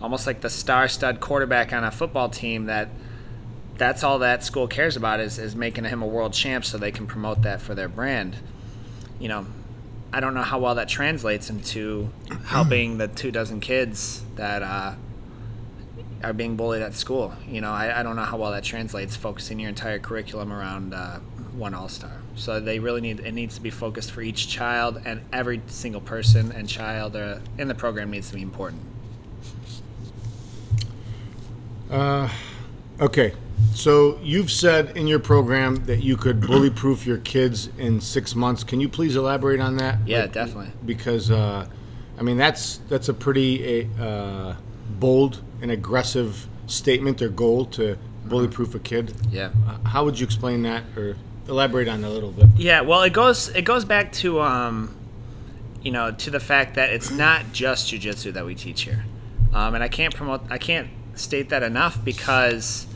almost 0.00 0.26
like 0.26 0.40
the 0.40 0.50
star 0.50 0.88
stud 0.88 1.20
quarterback 1.20 1.72
on 1.72 1.84
a 1.84 1.90
football 1.90 2.28
team 2.28 2.66
that 2.66 2.88
that's 3.76 4.04
all 4.04 4.20
that 4.20 4.44
school 4.44 4.68
cares 4.68 4.96
about 4.96 5.18
is, 5.18 5.38
is 5.38 5.56
making 5.56 5.84
him 5.84 6.02
a 6.02 6.06
world 6.06 6.32
champ 6.32 6.64
so 6.64 6.78
they 6.78 6.92
can 6.92 7.06
promote 7.06 7.42
that 7.42 7.60
for 7.60 7.74
their 7.74 7.88
brand. 7.88 8.36
You 9.18 9.28
know, 9.28 9.46
I 10.12 10.20
don't 10.20 10.34
know 10.34 10.42
how 10.42 10.58
well 10.58 10.74
that 10.74 10.88
translates 10.88 11.48
into 11.48 12.10
helping 12.44 12.98
the 12.98 13.08
two 13.08 13.30
dozen 13.30 13.60
kids 13.60 14.22
that 14.36 14.62
uh, 14.62 14.94
are 16.22 16.32
being 16.34 16.56
bullied 16.56 16.82
at 16.82 16.94
school. 16.94 17.32
You 17.48 17.62
know, 17.62 17.70
I, 17.70 18.00
I 18.00 18.02
don't 18.02 18.16
know 18.16 18.24
how 18.24 18.36
well 18.36 18.52
that 18.52 18.62
translates, 18.62 19.16
focusing 19.16 19.58
your 19.58 19.70
entire 19.70 19.98
curriculum 19.98 20.52
around 20.52 20.92
uh, 20.92 21.18
one 21.56 21.74
all 21.74 21.88
star. 21.88 22.12
So 22.34 22.60
they 22.60 22.78
really 22.78 23.00
need 23.00 23.20
it 23.20 23.32
needs 23.32 23.54
to 23.56 23.60
be 23.62 23.70
focused 23.70 24.10
for 24.10 24.20
each 24.22 24.48
child, 24.48 25.00
and 25.04 25.22
every 25.32 25.62
single 25.66 26.00
person 26.00 26.52
and 26.52 26.68
child 26.68 27.16
uh, 27.16 27.38
in 27.58 27.68
the 27.68 27.74
program 27.74 28.10
needs 28.10 28.28
to 28.28 28.34
be 28.34 28.42
important. 28.42 28.82
Uh, 31.90 32.28
okay. 33.00 33.34
So 33.74 34.18
you've 34.22 34.50
said 34.50 34.96
in 34.96 35.06
your 35.06 35.18
program 35.18 35.76
that 35.86 36.02
you 36.02 36.16
could 36.16 36.40
bully 36.40 36.70
proof 36.70 37.06
your 37.06 37.18
kids 37.18 37.68
in 37.78 38.00
six 38.00 38.34
months. 38.34 38.64
Can 38.64 38.80
you 38.80 38.88
please 38.88 39.16
elaborate 39.16 39.60
on 39.60 39.76
that? 39.78 39.98
Yeah, 40.06 40.22
Like, 40.22 40.32
definitely. 40.32 40.72
Because 40.84 41.30
uh, 41.30 41.66
I 42.18 42.22
mean 42.22 42.36
that's 42.36 42.78
that's 42.88 43.08
a 43.08 43.14
pretty 43.14 43.88
uh, 43.98 44.54
bold 44.98 45.42
and 45.60 45.70
aggressive 45.70 46.46
statement 46.66 47.22
or 47.22 47.28
goal 47.28 47.64
to 47.66 47.98
bully 48.24 48.48
proof 48.48 48.74
a 48.74 48.78
kid. 48.78 49.14
Yeah. 49.30 49.50
Uh, 49.66 49.88
how 49.88 50.04
would 50.04 50.18
you 50.18 50.24
explain 50.24 50.62
that 50.62 50.84
or 50.96 51.16
elaborate 51.48 51.88
on 51.88 52.02
that 52.02 52.08
a 52.08 52.10
little 52.10 52.30
bit? 52.30 52.46
Yeah, 52.56 52.82
well, 52.82 53.02
it 53.02 53.12
goes 53.12 53.48
it 53.48 53.62
goes 53.62 53.84
back 53.84 54.12
to 54.14 54.40
um, 54.40 54.94
you 55.82 55.90
know, 55.90 56.12
to 56.12 56.30
the 56.30 56.40
fact 56.40 56.76
that 56.76 56.90
it's 56.90 57.10
not 57.10 57.52
just 57.52 57.92
jujitsu 57.92 58.32
that 58.34 58.46
we 58.46 58.54
teach 58.54 58.82
here, 58.82 59.04
um, 59.52 59.74
and 59.74 59.82
I 59.82 59.88
can't 59.88 60.14
promote 60.14 60.42
I 60.50 60.58
can't 60.58 60.88
state 61.14 61.48
that 61.50 61.62
enough 61.62 62.02
because 62.04 62.86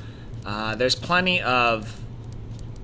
uh, 0.46 0.76
there's 0.76 0.94
plenty 0.94 1.42
of 1.42 2.00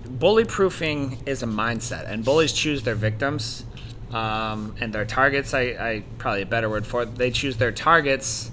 bully 0.04 0.44
proofing 0.44 1.22
is 1.26 1.44
a 1.44 1.46
mindset, 1.46 2.10
and 2.10 2.24
bullies 2.24 2.52
choose 2.52 2.82
their 2.82 2.96
victims 2.96 3.64
um, 4.10 4.74
and 4.80 4.92
their 4.92 5.04
targets. 5.04 5.54
I, 5.54 5.60
I 5.60 6.04
probably 6.18 6.42
a 6.42 6.46
better 6.46 6.68
word 6.68 6.84
for 6.84 7.04
it. 7.04 7.14
They 7.14 7.30
choose 7.30 7.56
their 7.58 7.70
targets. 7.70 8.50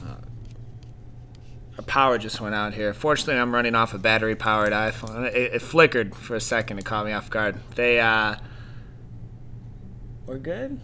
Uh, 0.00 1.82
power 1.82 2.16
just 2.16 2.40
went 2.40 2.54
out 2.54 2.72
here. 2.74 2.94
Fortunately, 2.94 3.36
I'm 3.40 3.52
running 3.52 3.74
off 3.74 3.94
a 3.94 3.98
battery 3.98 4.36
powered 4.36 4.72
iPhone. 4.72 5.26
It, 5.26 5.54
it 5.54 5.62
flickered 5.62 6.14
for 6.14 6.36
a 6.36 6.40
second. 6.40 6.78
It 6.78 6.84
caught 6.84 7.06
me 7.06 7.12
off 7.12 7.28
guard. 7.30 7.58
They, 7.74 7.98
uh, 7.98 8.36
we're 10.26 10.38
good. 10.38 10.80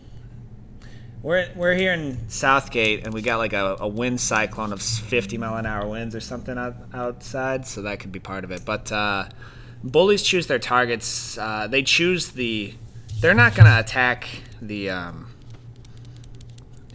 We're, 1.23 1.51
we're 1.55 1.75
here 1.75 1.93
in 1.93 2.31
Southgate, 2.31 3.05
and 3.05 3.13
we 3.13 3.21
got 3.21 3.37
like 3.37 3.53
a, 3.53 3.77
a 3.81 3.89
wind 3.89 4.21
cyclone 4.21 4.73
of 4.73 4.81
50 4.81 5.37
mile 5.37 5.57
an 5.57 5.67
hour 5.67 5.87
winds 5.87 6.15
or 6.15 6.21
something 6.21 6.57
out, 6.57 6.77
outside, 6.95 7.67
so 7.67 7.83
that 7.83 8.01
could 8.01 8.11
be 8.11 8.21
part 8.21 8.43
of 8.43 8.51
it. 8.51 8.65
But 8.65 8.91
uh, 8.91 9.29
bullies 9.85 10.23
choose 10.23 10.47
their 10.47 10.59
targets. 10.59 11.37
Uh, 11.37 11.67
they 11.67 11.83
choose 11.83 12.31
the. 12.31 12.75
They're 13.21 13.35
not 13.35 13.55
going 13.55 13.67
to 13.67 13.79
attack 13.79 14.29
the 14.63 14.89
um, 14.89 15.35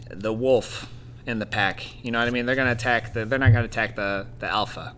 the 0.10 0.34
wolf 0.34 0.90
in 1.28 1.38
the 1.38 1.46
pack. 1.46 2.04
You 2.04 2.10
know 2.10 2.18
what 2.18 2.28
I 2.28 2.32
mean? 2.32 2.48
They're 2.48 2.56
going 2.56 2.68
to 2.68 2.72
attack 2.74 3.14
the. 3.14 3.26
They're 3.26 3.38
not 3.38 3.52
going 3.52 3.64
to 3.64 3.70
attack 3.70 3.96
the 3.96 4.26
the 4.40 4.50
alpha. 4.50 4.96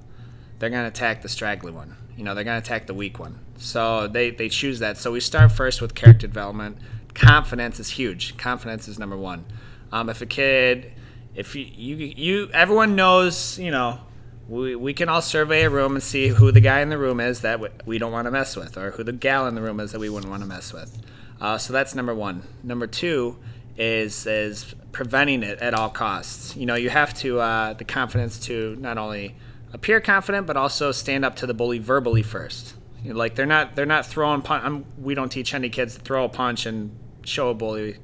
They're 0.60 0.70
going 0.70 0.84
to 0.84 0.88
attack 0.88 1.22
the 1.22 1.30
straggly 1.30 1.74
one. 1.74 1.98
You 2.16 2.24
know, 2.24 2.34
they're 2.34 2.46
going 2.46 2.62
to 2.62 2.66
attack 2.66 2.88
the 2.88 2.94
weak 2.94 3.20
one. 3.20 3.40
So 3.58 4.08
they 4.08 4.30
they 4.30 4.48
choose 4.48 4.80
that. 4.80 4.98
So 4.98 5.12
we 5.12 5.20
start 5.20 5.52
first 5.52 5.82
with 5.82 5.96
character 5.96 6.28
development. 6.28 6.78
Confidence 7.18 7.80
is 7.80 7.90
huge. 7.90 8.38
Confidence 8.38 8.88
is 8.88 9.00
number 9.00 9.18
one. 9.18 9.46
Um, 9.92 10.10
if 10.10 10.22
a 10.22 10.26
kid, 10.26 10.94
if 11.36 11.56
you 11.56 11.66
you, 11.66 11.96
you 11.96 12.50
everyone 12.54 12.96
knows, 12.96 13.58
you 13.60 13.72
know. 13.72 14.00
We, 14.48 14.78
we 14.78 14.94
can 14.94 15.10
all 15.10 15.22
survey 15.22 15.64
a 15.64 15.70
room 15.70 15.96
and 15.96 16.02
see 16.02 16.30
who 16.30 16.54
the 16.54 16.62
guy 16.62 16.80
in 16.80 16.88
the 16.88 16.98
room 16.98 17.20
is 17.20 17.42
that 17.42 17.86
we 17.86 17.98
don't 17.98 18.14
want 18.14 18.28
to 18.28 18.32
mess 18.32 18.56
with, 18.56 18.78
or 18.78 18.92
who 18.92 19.04
the 19.04 19.12
gal 19.12 19.46
in 19.46 19.56
the 19.56 19.62
room 19.62 19.82
is 19.82 19.92
that 19.92 20.00
we 20.00 20.10
wouldn't 20.10 20.32
want 20.32 20.42
to 20.42 20.48
mess 20.48 20.72
with. 20.72 20.98
Uh, 21.42 21.58
so 21.58 21.74
that's 21.74 21.94
number 21.94 22.16
one. 22.16 22.44
Number 22.64 22.88
two 22.88 23.38
is 23.78 24.26
is 24.26 24.74
preventing 24.92 25.44
it 25.44 25.60
at 25.60 25.74
all 25.74 25.90
costs. 25.90 26.56
You 26.56 26.66
know, 26.66 26.76
you 26.76 26.90
have 26.90 27.14
to 27.16 27.40
uh, 27.40 27.74
the 27.74 27.84
confidence 27.84 28.40
to 28.42 28.78
not 28.80 28.98
only 28.98 29.36
appear 29.74 30.00
confident 30.00 30.48
but 30.48 30.56
also 30.56 30.94
stand 30.94 31.26
up 31.26 31.36
to 31.38 31.46
the 31.46 31.54
bully 31.54 31.80
verbally 31.80 32.24
first. 32.24 32.76
You 33.04 33.12
know, 33.12 33.20
like 33.20 33.36
they're 33.36 33.46
not 33.46 33.76
they're 33.76 33.86
not 33.86 34.06
throwing 34.06 34.44
punch. 34.44 34.64
I'm, 34.64 34.86
we 34.98 35.14
don't 35.14 35.30
teach 35.30 35.54
any 35.54 35.70
kids 35.70 35.96
to 35.96 36.02
throw 36.02 36.24
a 36.24 36.30
punch 36.30 36.66
and 36.66 36.98
show 37.28 37.50
a 37.50 37.54
bully 37.54 37.98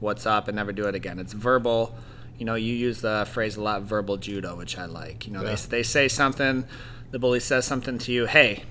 what's 0.00 0.26
up 0.26 0.48
and 0.48 0.56
never 0.56 0.72
do 0.72 0.86
it 0.86 0.94
again. 0.94 1.18
It's 1.18 1.32
verbal. 1.32 1.96
You 2.38 2.44
know, 2.44 2.54
you 2.54 2.74
use 2.74 3.00
the 3.00 3.26
phrase 3.30 3.56
a 3.56 3.62
lot, 3.62 3.82
verbal 3.82 4.18
judo, 4.18 4.56
which 4.56 4.76
I 4.76 4.84
like. 4.84 5.26
You 5.26 5.32
know, 5.32 5.42
Yeah. 5.42 5.54
they 5.54 5.78
they 5.78 5.82
say 5.82 6.08
something, 6.08 6.64
the 7.10 7.18
bully 7.18 7.40
says 7.40 7.64
something 7.64 7.98
to 7.98 8.12
you. 8.12 8.26
Hey, 8.26 8.64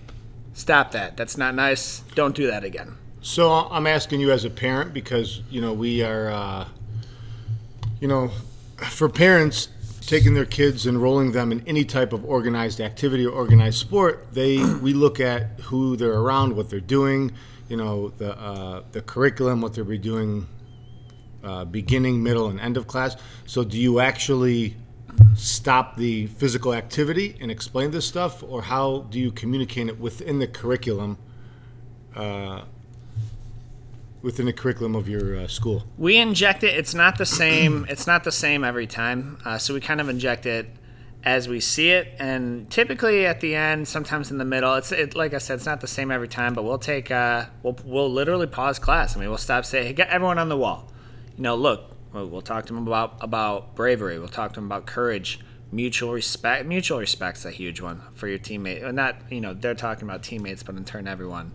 stop 0.54 0.92
that. 0.92 1.18
That's 1.18 1.38
not 1.38 1.56
nice. 1.56 2.04
Don't 2.14 2.36
do 2.36 2.48
that 2.48 2.64
again. 2.64 2.98
So 3.22 3.52
I'm 3.52 3.88
asking 3.88 4.20
you 4.22 4.32
as 4.32 4.46
a 4.46 4.52
parent 4.52 4.94
because 4.94 5.42
you 5.50 5.60
know 5.62 5.74
we 5.74 6.04
are, 6.04 6.30
uh, 6.30 6.68
you 8.00 8.08
know, 8.08 8.30
for 8.90 9.10
parents 9.10 9.70
taking 10.02 10.36
their 10.36 10.46
kids, 10.46 10.86
and 10.86 10.96
enrolling 10.98 11.32
them 11.32 11.52
in 11.52 11.64
any 11.66 11.84
type 11.84 12.14
of 12.14 12.24
organized 12.24 12.80
activity 12.80 13.26
or 13.26 13.32
organized 13.32 13.80
sport, 13.80 14.28
they 14.34 14.58
we 14.76 14.94
look 14.94 15.20
at 15.20 15.60
who 15.62 15.96
they're 15.98 16.14
around, 16.14 16.56
what 16.56 16.70
they're 16.70 16.80
doing, 16.80 17.32
you 17.68 17.78
know, 17.78 18.10
the 18.10 18.38
uh, 18.38 18.84
the 18.92 19.02
curriculum, 19.02 19.62
what 19.62 19.74
they'll 19.74 19.86
be 19.86 19.98
doing, 19.98 20.48
uh, 21.44 21.66
beginning, 21.66 22.22
middle, 22.22 22.48
and 22.48 22.60
end 22.60 22.78
of 22.78 22.88
class. 22.88 23.16
So 23.46 23.64
do 23.64 23.78
you 23.78 24.00
actually 24.00 24.76
stop 25.36 25.98
the 25.98 26.28
physical 26.28 26.74
activity 26.74 27.38
and 27.40 27.50
explain 27.50 27.92
this 27.92 28.06
stuff, 28.06 28.44
or 28.44 28.64
how 28.64 29.08
do 29.10 29.20
you 29.20 29.32
communicate 29.32 29.88
it 29.88 30.00
within 30.00 30.40
the 30.40 30.48
curriculum? 30.48 31.18
within 34.26 34.48
the 34.48 34.54
curriculum 34.54 34.96
of 34.96 35.08
your 35.08 35.38
uh, 35.38 35.48
school. 35.48 35.84
We 36.00 36.18
inject 36.18 36.64
it. 36.64 36.76
It's 36.76 36.96
not 36.96 37.20
the 37.20 37.28
same. 37.28 37.86
It's 37.88 38.08
not 38.08 38.24
the 38.24 38.32
same 38.32 38.64
every 38.64 38.88
time. 38.88 39.38
Uh, 39.46 39.60
so 39.60 39.76
we 39.76 39.80
kind 39.80 40.02
of 40.02 40.10
inject 40.10 40.48
it 40.48 40.68
as 41.26 41.50
we 41.50 41.60
see 41.60 41.90
it, 41.90 42.14
and 42.20 42.70
typically 42.70 43.26
at 43.26 43.42
the 43.42 43.56
end, 43.56 43.88
sometimes 43.88 44.30
in 44.30 44.38
the 44.38 44.46
middle. 44.46 44.76
It's 44.76 44.92
it, 44.92 45.16
like 45.16 45.34
I 45.34 45.40
said, 45.40 45.56
it's 45.56 45.66
not 45.66 45.82
the 45.82 45.88
same 45.88 46.12
every 46.12 46.28
time. 46.28 46.54
But 46.54 46.64
we'll 46.64 46.78
take. 46.78 47.10
Uh, 47.10 47.46
we'll 47.64 47.78
we'll 47.84 48.12
literally 48.12 48.48
pause 48.48 48.78
class. 48.78 49.18
I 49.18 49.20
mean, 49.20 49.30
we'll 49.30 49.40
stop. 49.40 49.66
Say, 49.66 49.86
hey, 49.86 49.94
get 49.94 50.10
everyone 50.10 50.38
on 50.38 50.50
the 50.50 50.58
wall. 50.58 50.92
You 51.36 51.44
know, 51.44 51.56
look. 51.56 51.92
We'll, 52.14 52.28
we'll 52.28 52.42
talk 52.42 52.68
to 52.68 52.74
them 52.74 52.88
about 52.88 53.18
about 53.22 53.76
bravery. 53.76 54.20
We'll 54.20 54.28
talk 54.28 54.54
to 54.54 54.60
them 54.60 54.66
about 54.66 54.86
courage. 54.86 55.40
Mutual 55.72 56.14
respect. 56.14 56.68
Mutual 56.68 57.00
respect's 57.00 57.44
a 57.44 57.52
huge 57.52 57.82
one 57.82 58.02
for 58.14 58.28
your 58.28 58.40
teammate. 58.40 58.86
And 58.86 58.96
not 58.96 59.16
you 59.32 59.42
know 59.42 59.54
they're 59.56 59.74
talking 59.74 60.08
about 60.08 60.22
teammates, 60.22 60.62
but 60.62 60.76
in 60.76 60.86
turn 60.86 61.08
everyone. 61.08 61.54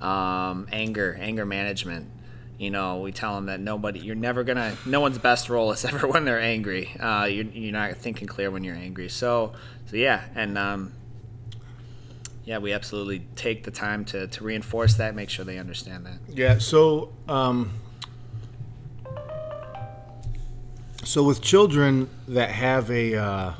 Um, 0.00 0.68
anger, 0.72 1.16
anger 1.18 1.46
management 1.46 2.10
you 2.58 2.70
know 2.70 3.00
we 3.00 3.12
tell 3.12 3.34
them 3.34 3.46
that 3.46 3.60
nobody 3.60 4.00
you're 4.00 4.14
never 4.14 4.44
gonna 4.44 4.76
no 4.86 5.00
one's 5.00 5.18
best 5.18 5.50
role 5.50 5.72
is 5.72 5.84
ever 5.90 6.06
when 6.06 6.24
they're 6.24 6.40
angry 6.40 6.90
uh, 7.00 7.24
you're, 7.24 7.44
you're 7.46 7.72
not 7.72 7.96
thinking 7.96 8.26
clear 8.26 8.50
when 8.50 8.64
you're 8.64 8.76
angry 8.76 9.08
so 9.08 9.52
so 9.86 9.96
yeah 9.96 10.24
and 10.34 10.56
um, 10.56 10.92
yeah 12.46 12.58
we 12.58 12.72
absolutely 12.72 13.26
take 13.34 13.64
the 13.64 13.70
time 13.70 14.04
to, 14.04 14.26
to 14.28 14.42
reinforce 14.42 14.94
that 14.94 15.14
make 15.14 15.28
sure 15.28 15.44
they 15.44 15.58
understand 15.58 16.06
that 16.06 16.18
Yeah. 16.28 16.58
So, 16.58 17.12
um, 17.28 17.72
so 21.04 21.22
with 21.22 21.42
children 21.42 22.08
that 22.28 22.50
have 22.50 22.90
a, 22.90 23.16
uh, 23.16 23.54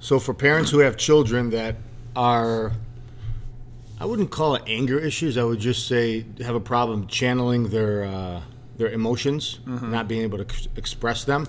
so 0.00 0.18
for 0.18 0.34
parents 0.34 0.70
who 0.70 0.80
have 0.80 0.96
children 0.96 1.50
that 1.50 1.76
are, 2.14 2.72
I 4.02 4.04
wouldn't 4.04 4.32
call 4.32 4.56
it 4.56 4.62
anger 4.66 4.98
issues. 4.98 5.38
I 5.38 5.44
would 5.44 5.60
just 5.60 5.86
say 5.86 6.26
have 6.40 6.56
a 6.56 6.60
problem 6.60 7.06
channeling 7.06 7.68
their 7.68 8.02
uh, 8.04 8.42
their 8.76 8.90
emotions, 8.90 9.60
not 9.64 10.08
being 10.08 10.22
able 10.22 10.38
to 10.38 10.44
ex- 10.44 10.66
express 10.74 11.22
them. 11.24 11.46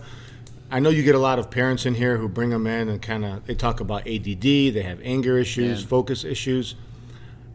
I 0.69 0.79
know 0.79 0.91
you 0.91 1.01
get 1.01 1.15
a 1.15 1.19
lot 1.19 1.39
of 1.39 1.49
parents 1.49 1.87
in 1.87 1.95
here 1.95 2.17
who 2.17 2.29
bring 2.29 2.51
them 2.51 2.67
in 2.67 2.89
and 2.89 3.01
kind 3.01 3.25
of 3.25 3.43
they 3.47 3.55
talk 3.55 3.79
about 3.79 4.07
ADD. 4.07 4.41
They 4.43 4.83
have 4.83 4.99
anger 5.03 5.39
issues, 5.39 5.81
Yeah. 5.81 5.87
focus 5.87 6.23
issues. 6.23 6.75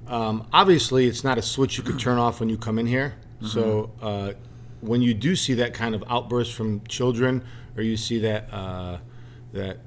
Um, 0.09 0.45
obviously, 0.52 1.07
it's 1.07 1.23
not 1.23 1.38
a 1.38 1.43
switch 1.43 1.78
you 1.78 1.85
could 1.85 2.00
turn 2.00 2.19
off 2.19 2.40
when 2.40 2.49
you 2.49 2.57
come 2.59 2.76
in 2.81 2.87
here. 2.87 3.14
So 3.47 3.93
uh, 4.02 4.33
when 4.81 5.00
you 5.00 5.14
do 5.14 5.37
see 5.37 5.55
that 5.55 5.75
kind 5.75 5.95
of 5.95 6.02
outburst 6.09 6.55
from 6.55 6.81
children, 6.88 7.45
or 7.76 7.85
you 7.85 7.97
see 7.97 8.19
that 8.21 8.52
uh, 8.52 8.99
that 9.52 9.78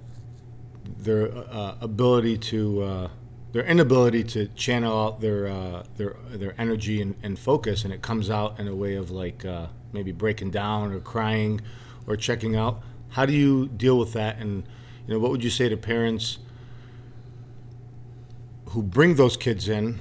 their 0.99 1.33
uh, 1.37 1.75
ability 1.81 2.37
to 2.37 2.81
uh, 2.81 3.07
their 3.51 3.63
inability 3.63 4.23
to 4.23 4.47
channel 4.49 4.97
out 4.97 5.21
their 5.21 5.47
uh, 5.47 5.83
their 5.97 6.15
their 6.29 6.55
energy 6.57 7.01
and, 7.01 7.15
and 7.21 7.37
focus, 7.37 7.83
and 7.83 7.93
it 7.93 8.01
comes 8.01 8.29
out 8.29 8.59
in 8.59 8.67
a 8.67 8.75
way 8.75 8.95
of 8.95 9.11
like 9.11 9.43
uh, 9.45 9.67
maybe 9.91 10.11
breaking 10.11 10.51
down 10.51 10.91
or 10.91 10.99
crying 10.99 11.61
or 12.07 12.15
checking 12.15 12.55
out. 12.55 12.81
How 13.09 13.25
do 13.25 13.33
you 13.33 13.67
deal 13.67 13.97
with 13.99 14.13
that? 14.13 14.37
And 14.37 14.63
you 15.07 15.13
know, 15.13 15.19
what 15.19 15.31
would 15.31 15.43
you 15.43 15.49
say 15.49 15.67
to 15.67 15.77
parents 15.77 16.39
who 18.67 18.81
bring 18.81 19.15
those 19.15 19.35
kids 19.35 19.67
in, 19.67 19.99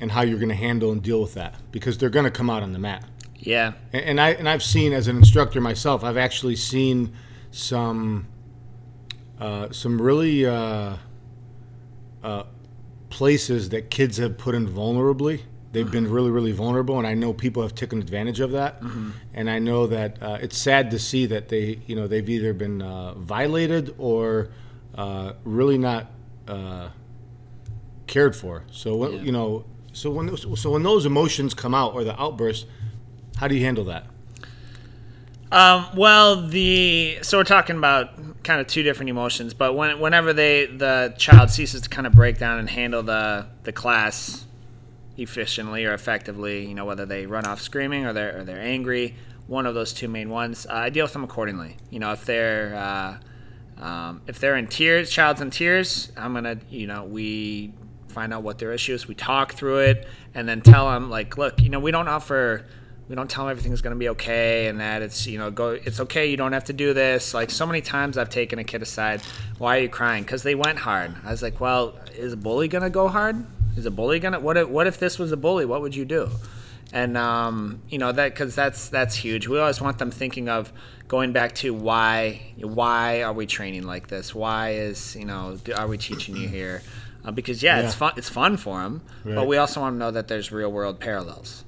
and 0.00 0.12
how 0.12 0.22
you're 0.22 0.38
going 0.38 0.48
to 0.48 0.54
handle 0.54 0.90
and 0.90 1.02
deal 1.02 1.20
with 1.20 1.34
that? 1.34 1.54
Because 1.70 1.98
they're 1.98 2.08
going 2.08 2.24
to 2.24 2.30
come 2.30 2.48
out 2.48 2.62
on 2.62 2.72
the 2.72 2.78
mat. 2.78 3.04
yeah 3.38 3.72
And, 3.92 4.04
and 4.04 4.20
I 4.20 4.30
and 4.30 4.48
I've 4.48 4.62
seen 4.62 4.94
as 4.94 5.06
an 5.06 5.16
instructor 5.16 5.60
myself, 5.60 6.02
I've 6.02 6.16
actually 6.16 6.56
seen 6.56 7.12
some 7.50 8.26
uh, 9.38 9.70
some 9.70 10.00
really 10.00 10.46
uh, 10.46 10.96
uh, 12.24 12.44
places 13.16 13.70
that 13.70 13.88
kids 13.88 14.18
have 14.18 14.36
put 14.36 14.54
in 14.54 14.68
vulnerably. 14.68 15.40
They've 15.72 15.90
been 15.90 16.10
really, 16.10 16.30
really 16.30 16.52
vulnerable, 16.52 16.98
and 16.98 17.06
I 17.06 17.14
know 17.14 17.32
people 17.32 17.62
have 17.62 17.74
taken 17.74 17.98
advantage 17.98 18.40
of 18.40 18.50
that. 18.52 18.82
And 19.32 19.48
I 19.48 19.58
know 19.58 19.86
that 19.86 20.22
uh, 20.22 20.38
it's 20.42 20.56
sad 20.58 20.90
to 20.90 20.98
see 20.98 21.24
that 21.26 21.48
they, 21.48 21.80
you 21.86 21.96
know, 21.96 22.06
they've 22.06 22.28
either 22.28 22.52
been 22.52 22.82
uh, 22.82 23.14
violated 23.14 23.94
or 23.96 24.50
uh, 24.94 25.32
really 25.44 25.78
not 25.78 26.10
uh, 26.46 26.88
cared 28.06 28.36
for. 28.36 28.64
So 28.70 28.96
when, 28.96 29.12
Yeah. 29.12 29.22
you 29.22 29.32
know, 29.32 29.64
so 29.94 30.10
when 30.10 30.26
those, 30.26 30.46
so 30.60 30.70
when 30.72 30.82
those 30.82 31.06
emotions 31.06 31.54
come 31.54 31.74
out 31.74 31.94
or 31.94 32.04
the 32.04 32.20
outbursts, 32.20 32.66
how 33.38 33.48
do 33.48 33.54
you 33.54 33.64
handle 33.64 33.84
that? 33.84 34.04
Um, 35.52 35.86
well, 35.94 36.48
the 36.48 37.18
so 37.22 37.38
we're 37.38 37.44
talking 37.44 37.76
about 37.76 38.42
kind 38.42 38.60
of 38.60 38.66
two 38.66 38.82
different 38.82 39.10
emotions, 39.10 39.54
but 39.54 39.74
when 39.74 40.00
whenever 40.00 40.32
they 40.32 40.66
the 40.66 41.14
child 41.18 41.50
ceases 41.50 41.82
to 41.82 41.88
kind 41.88 42.06
of 42.06 42.14
break 42.14 42.38
down 42.38 42.58
and 42.58 42.68
handle 42.68 43.02
the 43.02 43.46
the 43.62 43.72
class 43.72 44.44
efficiently 45.16 45.84
or 45.84 45.94
effectively, 45.94 46.66
you 46.66 46.74
know, 46.74 46.84
whether 46.84 47.06
they 47.06 47.26
run 47.26 47.46
off 47.46 47.60
screaming 47.60 48.06
or 48.06 48.12
they're 48.12 48.40
or 48.40 48.44
they're 48.44 48.60
angry, 48.60 49.14
one 49.46 49.66
of 49.66 49.74
those 49.74 49.92
two 49.92 50.08
main 50.08 50.30
ones, 50.30 50.66
uh, 50.66 50.74
I 50.74 50.90
deal 50.90 51.04
with 51.04 51.12
them 51.12 51.24
accordingly. 51.24 51.76
You 51.90 52.00
know, 52.00 52.12
if 52.12 52.24
they're 52.24 52.74
uh, 52.74 53.82
um, 53.84 54.22
if 54.26 54.40
they're 54.40 54.56
in 54.56 54.66
tears, 54.66 55.10
child's 55.10 55.40
in 55.40 55.50
tears, 55.50 56.10
I'm 56.16 56.34
gonna, 56.34 56.58
you 56.70 56.88
know, 56.88 57.04
we 57.04 57.72
find 58.08 58.34
out 58.34 58.42
what 58.42 58.58
their 58.58 58.72
issue 58.72 58.94
is, 58.94 59.06
we 59.06 59.14
talk 59.14 59.54
through 59.54 59.78
it, 59.78 60.08
and 60.34 60.48
then 60.48 60.60
tell 60.60 60.90
them 60.90 61.08
like, 61.08 61.38
look, 61.38 61.62
you 61.62 61.68
know, 61.68 61.78
we 61.78 61.92
don't 61.92 62.08
offer 62.08 62.66
we 63.08 63.14
don't 63.14 63.30
tell 63.30 63.44
them 63.44 63.50
everything's 63.52 63.82
going 63.82 63.94
to 63.94 63.98
be 63.98 64.08
okay 64.10 64.66
and 64.66 64.80
that 64.80 65.00
it's 65.02 65.26
you 65.26 65.38
know 65.38 65.50
go 65.50 65.70
it's 65.70 66.00
okay 66.00 66.26
you 66.30 66.36
don't 66.36 66.52
have 66.52 66.64
to 66.64 66.72
do 66.72 66.92
this. 66.94 67.34
Like 67.34 67.50
so 67.50 67.66
many 67.66 67.80
times 67.80 68.18
i've 68.18 68.30
taken 68.30 68.58
a 68.58 68.64
kid 68.64 68.82
aside 68.82 69.20
why 69.58 69.78
are 69.78 69.80
you 69.82 69.88
crying? 69.88 70.22
Because 70.24 70.42
they 70.42 70.54
went 70.54 70.78
hard. 70.78 71.14
I 71.24 71.30
was 71.30 71.42
like 71.42 71.60
well 71.60 71.94
is 72.16 72.32
a 72.32 72.36
bully 72.36 72.68
going 72.68 72.82
to 72.84 72.90
go 72.90 73.08
hard? 73.08 73.44
Is 73.76 73.86
a 73.86 73.90
bully 73.90 74.18
going 74.18 74.32
to 74.32 74.40
what 74.40 74.56
if, 74.56 74.68
what 74.68 74.86
if 74.86 74.98
this 74.98 75.18
was 75.18 75.32
a 75.32 75.36
bully? 75.36 75.66
What 75.66 75.82
would 75.82 75.94
you 75.94 76.04
do? 76.04 76.30
And 76.92 77.16
um, 77.16 77.82
you 77.88 77.98
know 77.98 78.12
that 78.12 78.32
because 78.32 78.54
that's 78.54 78.88
that's 78.88 79.14
huge. 79.16 79.48
We 79.48 79.58
always 79.58 79.80
want 79.80 79.98
them 79.98 80.10
thinking 80.10 80.48
of 80.48 80.72
going 81.08 81.32
back 81.32 81.54
to 81.56 81.74
why 81.74 82.54
why 82.60 83.22
are 83.22 83.32
we 83.32 83.44
training 83.46 83.82
like 83.82 84.06
this? 84.06 84.34
Why 84.34 84.70
is 84.74 85.14
you 85.16 85.24
know 85.26 85.58
are 85.76 85.88
we 85.88 85.98
teaching 85.98 86.36
you 86.36 86.48
here? 86.48 86.82
Uh, 87.24 87.32
because 87.32 87.60
yeah, 87.62 87.80
it's 87.80 87.94
fun 87.94 88.12
it's 88.16 88.28
fun 88.28 88.56
for 88.56 88.80
them 88.82 89.02
Right. 89.24 89.34
but 89.34 89.46
we 89.48 89.56
also 89.56 89.80
want 89.80 89.94
to 89.94 89.98
know 89.98 90.12
that 90.12 90.28
there's 90.28 90.52
real 90.52 90.70
world 90.72 91.00
parallels 91.00 91.64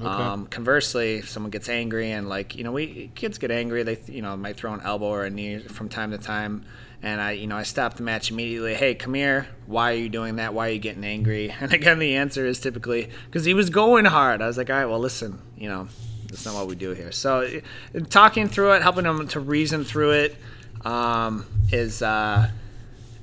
um, 0.00 0.46
conversely, 0.46 1.16
if 1.16 1.28
someone 1.28 1.50
gets 1.50 1.68
angry 1.68 2.12
and 2.12 2.28
like 2.28 2.54
you 2.54 2.62
know, 2.64 2.72
we 2.72 3.10
kids 3.14 3.38
get 3.38 3.50
angry, 3.50 3.82
they 3.82 3.98
you 4.06 4.22
know 4.22 4.36
might 4.36 4.56
throw 4.56 4.72
an 4.72 4.80
elbow 4.82 5.06
or 5.06 5.24
a 5.24 5.30
knee 5.30 5.58
from 5.58 5.88
time 5.88 6.12
to 6.12 6.18
time, 6.18 6.64
and 7.02 7.20
I 7.20 7.32
you 7.32 7.46
know 7.46 7.56
I 7.56 7.64
stop 7.64 7.94
the 7.94 8.04
match 8.04 8.30
immediately. 8.30 8.74
Hey, 8.74 8.94
come 8.94 9.14
here. 9.14 9.48
Why 9.66 9.92
are 9.92 9.96
you 9.96 10.08
doing 10.08 10.36
that? 10.36 10.54
Why 10.54 10.68
are 10.68 10.72
you 10.72 10.78
getting 10.78 11.04
angry? 11.04 11.52
And 11.60 11.72
again, 11.72 11.98
the 11.98 12.14
answer 12.16 12.46
is 12.46 12.60
typically 12.60 13.10
because 13.26 13.44
he 13.44 13.54
was 13.54 13.70
going 13.70 14.04
hard. 14.04 14.40
I 14.40 14.46
was 14.46 14.56
like, 14.56 14.70
all 14.70 14.76
right, 14.76 14.86
well, 14.86 15.00
listen, 15.00 15.40
you 15.56 15.68
know, 15.68 15.88
that's 16.28 16.44
not 16.46 16.54
what 16.54 16.68
we 16.68 16.76
do 16.76 16.92
here. 16.92 17.10
So, 17.10 17.40
eh, 17.40 17.60
talking 18.08 18.48
through 18.48 18.72
it, 18.72 18.82
helping 18.82 19.04
them 19.04 19.26
to 19.28 19.40
reason 19.40 19.84
through 19.84 20.12
it, 20.12 20.36
um, 20.84 21.44
is 21.72 22.02
uh, 22.02 22.50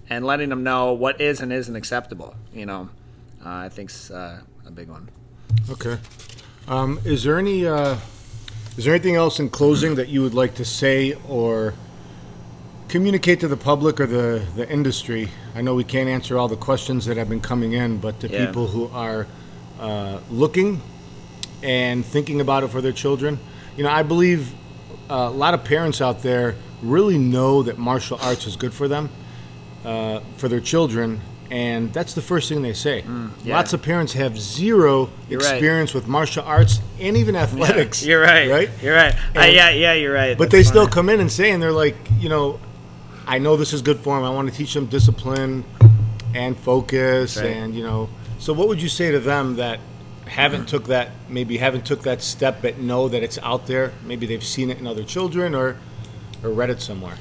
and 0.09 0.25
letting 0.25 0.49
them 0.49 0.63
know 0.63 0.93
what 0.93 1.21
is 1.21 1.39
and 1.39 1.53
isn't 1.53 1.75
acceptable. 1.75 2.35
You 2.53 2.65
know, 2.65 2.89
uh, 3.45 3.49
I 3.49 3.69
think's 3.69 4.11
uh, 4.11 4.41
a 4.65 4.71
big 4.71 4.89
one. 4.89 5.09
Okay. 5.69 5.97
Um, 6.67 6.99
is 7.05 7.23
there 7.23 7.37
any 7.37 7.65
uh, 7.67 7.97
is 8.77 8.85
there 8.85 8.93
anything 8.93 9.15
else 9.15 9.39
in 9.39 9.49
closing 9.49 9.95
that 9.95 10.09
you 10.09 10.21
would 10.23 10.33
like 10.33 10.55
to 10.55 10.65
say 10.65 11.13
or 11.27 11.73
communicate 12.87 13.39
to 13.41 13.47
the 13.47 13.57
public 13.57 13.99
or 13.99 14.07
the, 14.07 14.43
the 14.55 14.69
industry? 14.69 15.29
I 15.53 15.61
know 15.61 15.75
we 15.75 15.83
can't 15.83 16.09
answer 16.09 16.37
all 16.37 16.47
the 16.47 16.57
questions 16.57 17.05
that 17.05 17.17
have 17.17 17.29
been 17.29 17.41
coming 17.41 17.73
in, 17.73 17.97
but 17.97 18.19
to 18.21 18.27
Yeah. 18.27 18.45
people 18.47 18.67
who 18.67 18.87
are 18.93 19.27
uh, 19.79 20.19
looking 20.31 20.81
and 21.61 22.05
thinking 22.05 22.41
about 22.41 22.63
it 22.63 22.69
for 22.69 22.81
their 22.81 22.91
children, 22.91 23.39
you 23.77 23.83
know, 23.83 23.89
I 23.89 24.03
believe 24.03 24.51
a 25.09 25.29
lot 25.29 25.53
of 25.53 25.63
parents 25.63 26.01
out 26.01 26.23
there 26.23 26.55
really 26.81 27.17
know 27.17 27.63
that 27.63 27.77
martial 27.77 28.17
arts 28.21 28.47
is 28.47 28.55
good 28.55 28.73
for 28.73 28.87
them, 28.87 29.09
uh, 29.83 30.19
for 30.37 30.47
their 30.49 30.59
children, 30.59 31.21
and 31.55 31.93
that's 31.93 32.13
the 32.13 32.21
first 32.21 32.49
thing 32.49 32.61
they 32.61 32.73
say. 32.73 33.03
Mm, 33.03 33.31
yeah. 33.45 33.55
Lots 33.55 33.71
of 33.71 33.81
parents 33.81 34.11
have 34.11 34.37
0 34.37 35.09
You're 35.29 35.39
right. 35.39 35.53
experience 35.53 35.93
with 35.93 36.05
martial 36.05 36.43
arts 36.43 36.81
and 36.99 37.15
even 37.15 37.33
athletics. 37.45 38.05
You're 38.05 38.21
right. 38.21 38.49
Right? 38.49 38.69
You're 38.81 38.93
right. 38.93 39.15
Uh, 39.33 39.43
yeah, 39.43 39.69
yeah, 39.69 39.93
you're 39.93 40.13
right. 40.13 40.37
But 40.37 40.51
That's 40.51 40.65
they 40.65 40.69
still 40.69 40.85
come 40.85 41.07
in 41.07 41.21
and 41.21 41.31
say, 41.31 41.51
and 41.51 41.63
they're 41.63 41.71
like, 41.71 41.95
you 42.19 42.27
know, 42.27 42.59
I 43.25 43.39
know 43.39 43.55
this 43.55 43.71
is 43.71 43.81
good 43.81 43.99
for 43.99 44.17
them. 44.17 44.25
I 44.25 44.31
want 44.31 44.49
to 44.49 44.53
teach 44.53 44.73
them 44.73 44.87
discipline 44.87 45.63
and 46.33 46.57
focus, 46.57 47.37
right. 47.37 47.45
and 47.45 47.73
you 47.73 47.83
know. 47.83 48.09
So, 48.37 48.51
what 48.51 48.67
would 48.67 48.81
you 48.81 48.89
say 48.89 49.11
to 49.11 49.19
them 49.21 49.55
that 49.55 49.79
haven't 50.27 50.67
took 50.67 50.87
that, 50.87 51.11
maybe 51.29 51.57
haven't 51.57 51.85
took 51.85 52.01
that 52.01 52.21
step, 52.21 52.61
but 52.61 52.79
know 52.79 53.07
that 53.07 53.23
it's 53.23 53.39
out 53.39 53.65
there? 53.65 53.93
Maybe 54.05 54.27
they've 54.27 54.43
seen 54.43 54.69
it 54.69 54.77
in 54.77 54.85
other 54.85 55.05
children 55.05 55.55
or 55.55 55.77
or 56.43 56.49
read 56.51 56.69
it 56.69 56.81
somewhere. 56.81 57.15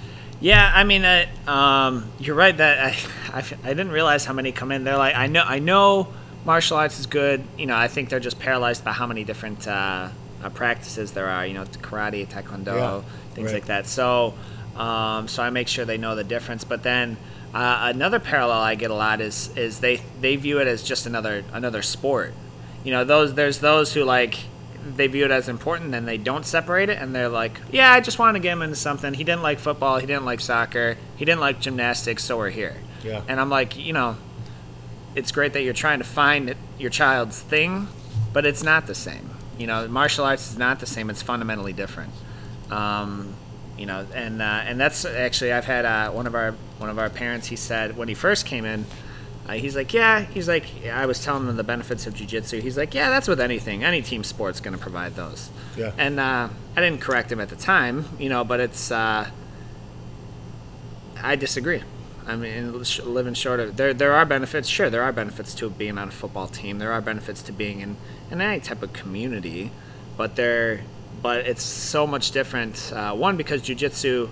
Yeah, 0.44 0.70
I 0.74 0.84
mean, 0.84 1.06
uh, 1.06 1.24
um, 1.50 2.04
you're 2.18 2.34
right 2.36 2.54
that 2.54 2.78
I, 2.78 2.98
I, 3.38 3.44
I 3.64 3.68
didn't 3.68 3.92
realize 3.92 4.26
how 4.26 4.34
many 4.34 4.52
come 4.52 4.72
in. 4.72 4.84
They're 4.84 4.98
like, 4.98 5.14
I 5.14 5.26
know, 5.26 5.42
I 5.42 5.58
know, 5.58 6.08
martial 6.44 6.76
arts 6.76 7.00
is 7.00 7.06
good. 7.06 7.42
You 7.56 7.64
know, 7.64 7.74
I 7.74 7.88
think 7.88 8.10
they're 8.10 8.20
just 8.20 8.38
paralyzed 8.38 8.84
by 8.84 8.92
how 8.92 9.06
many 9.06 9.24
different 9.24 9.66
uh, 9.66 10.10
uh, 10.42 10.50
practices 10.50 11.12
there 11.12 11.28
are. 11.28 11.46
You 11.46 11.54
know, 11.54 11.64
karate, 11.64 12.26
taekwondo, 12.26 12.76
Yeah, 12.76 13.02
things 13.32 13.46
right. 13.46 13.54
like 13.54 13.66
that. 13.68 13.86
So, 13.86 14.34
um, 14.76 15.28
so 15.28 15.42
I 15.42 15.48
make 15.48 15.66
sure 15.66 15.86
they 15.86 15.96
know 15.96 16.14
the 16.14 16.24
difference. 16.24 16.62
But 16.62 16.82
then 16.82 17.16
uh, 17.54 17.90
another 17.94 18.20
parallel 18.20 18.60
I 18.60 18.74
get 18.74 18.90
a 18.90 18.94
lot 18.94 19.22
is 19.22 19.48
is 19.56 19.80
they 19.80 20.02
they 20.20 20.36
view 20.36 20.60
it 20.60 20.66
as 20.66 20.82
just 20.82 21.06
another 21.06 21.42
another 21.54 21.80
sport. 21.80 22.34
You 22.84 22.92
know, 22.92 23.02
those 23.02 23.32
there's 23.32 23.60
those 23.60 23.94
who 23.94 24.04
like 24.04 24.40
they 24.84 25.06
view 25.06 25.24
it 25.24 25.30
as 25.30 25.48
important 25.48 25.94
and 25.94 26.06
they 26.06 26.18
don't 26.18 26.44
separate 26.44 26.88
it 26.88 26.98
and 26.98 27.14
they're 27.14 27.28
like, 27.28 27.60
yeah, 27.72 27.92
I 27.92 28.00
just 28.00 28.18
want 28.18 28.36
to 28.36 28.40
get 28.40 28.52
him 28.52 28.62
into 28.62 28.76
something. 28.76 29.14
He 29.14 29.24
didn't 29.24 29.42
like 29.42 29.58
football, 29.58 29.98
he 29.98 30.06
didn't 30.06 30.24
like 30.24 30.40
soccer, 30.40 30.96
he 31.16 31.24
didn't 31.24 31.40
like 31.40 31.60
gymnastics, 31.60 32.24
so 32.24 32.36
we're 32.36 32.50
here. 32.50 32.76
Yeah. 33.02 33.22
And 33.28 33.40
I'm 33.40 33.50
like, 33.50 33.76
you 33.76 33.92
know, 33.92 34.16
it's 35.14 35.32
great 35.32 35.52
that 35.52 35.62
you're 35.62 35.74
trying 35.74 35.98
to 35.98 36.04
find 36.04 36.54
your 36.78 36.90
child's 36.90 37.40
thing, 37.40 37.88
but 38.32 38.44
it's 38.44 38.62
not 38.62 38.86
the 38.86 38.94
same. 38.94 39.30
You 39.58 39.66
know, 39.66 39.86
martial 39.88 40.24
arts 40.24 40.50
is 40.50 40.58
not 40.58 40.80
the 40.80 40.86
same. 40.86 41.10
It's 41.10 41.22
fundamentally 41.22 41.72
different. 41.72 42.12
Um, 42.70 43.34
you 43.78 43.86
know, 43.86 44.06
and 44.14 44.40
uh, 44.40 44.62
and 44.64 44.80
that's 44.80 45.04
actually 45.04 45.52
I've 45.52 45.64
had 45.64 45.84
uh, 45.84 46.10
one 46.10 46.26
of 46.26 46.34
our 46.34 46.52
one 46.78 46.90
of 46.90 46.98
our 46.98 47.10
parents. 47.10 47.46
He 47.46 47.56
said 47.56 47.96
when 47.96 48.08
he 48.08 48.14
first 48.14 48.46
came 48.46 48.64
in, 48.64 48.84
uh, 49.48 49.52
he's 49.52 49.76
like, 49.76 49.92
yeah, 49.92 50.20
he's 50.20 50.48
like, 50.48 50.64
I 50.86 51.06
was 51.06 51.22
telling 51.22 51.46
him 51.46 51.56
the 51.56 51.64
benefits 51.64 52.06
of 52.06 52.14
jujitsu. 52.14 52.62
He's 52.62 52.78
like, 52.78 52.94
yeah, 52.94 53.10
that's 53.10 53.28
with 53.28 53.40
anything. 53.40 53.84
Any 53.84 54.00
team 54.00 54.24
sport's 54.24 54.60
going 54.60 54.76
to 54.76 54.80
provide 54.80 55.16
those. 55.16 55.50
Yeah. 55.76 55.92
And 55.98 56.18
uh, 56.18 56.48
I 56.76 56.80
didn't 56.80 57.00
correct 57.00 57.30
him 57.30 57.40
at 57.40 57.50
the 57.50 57.56
time, 57.56 58.06
you 58.18 58.28
know, 58.28 58.44
but 58.44 58.60
it's. 58.60 58.90
Uh, 58.90 59.28
I 61.22 61.36
disagree. 61.36 61.82
I 62.26 62.36
mean, 62.36 62.82
living 63.04 63.34
short 63.34 63.60
of 63.60 63.76
there, 63.76 63.92
there 63.92 64.12
are 64.12 64.24
benefits. 64.24 64.68
Sure, 64.68 64.88
there 64.88 65.02
are 65.02 65.12
benefits 65.12 65.54
to 65.56 65.68
being 65.68 65.98
on 65.98 66.08
a 66.08 66.10
football 66.10 66.46
team. 66.48 66.78
There 66.78 66.92
are 66.92 67.02
benefits 67.02 67.42
to 67.42 67.52
being 67.52 67.80
in, 67.80 67.96
in 68.30 68.40
any 68.40 68.60
type 68.60 68.82
of 68.82 68.94
community, 68.94 69.70
but 70.16 70.36
there, 70.36 70.82
but 71.22 71.46
it's 71.46 71.62
so 71.62 72.06
much 72.06 72.30
different. 72.30 72.92
Uh, 72.94 73.14
one 73.14 73.36
because 73.36 73.62
jujitsu, 73.62 74.30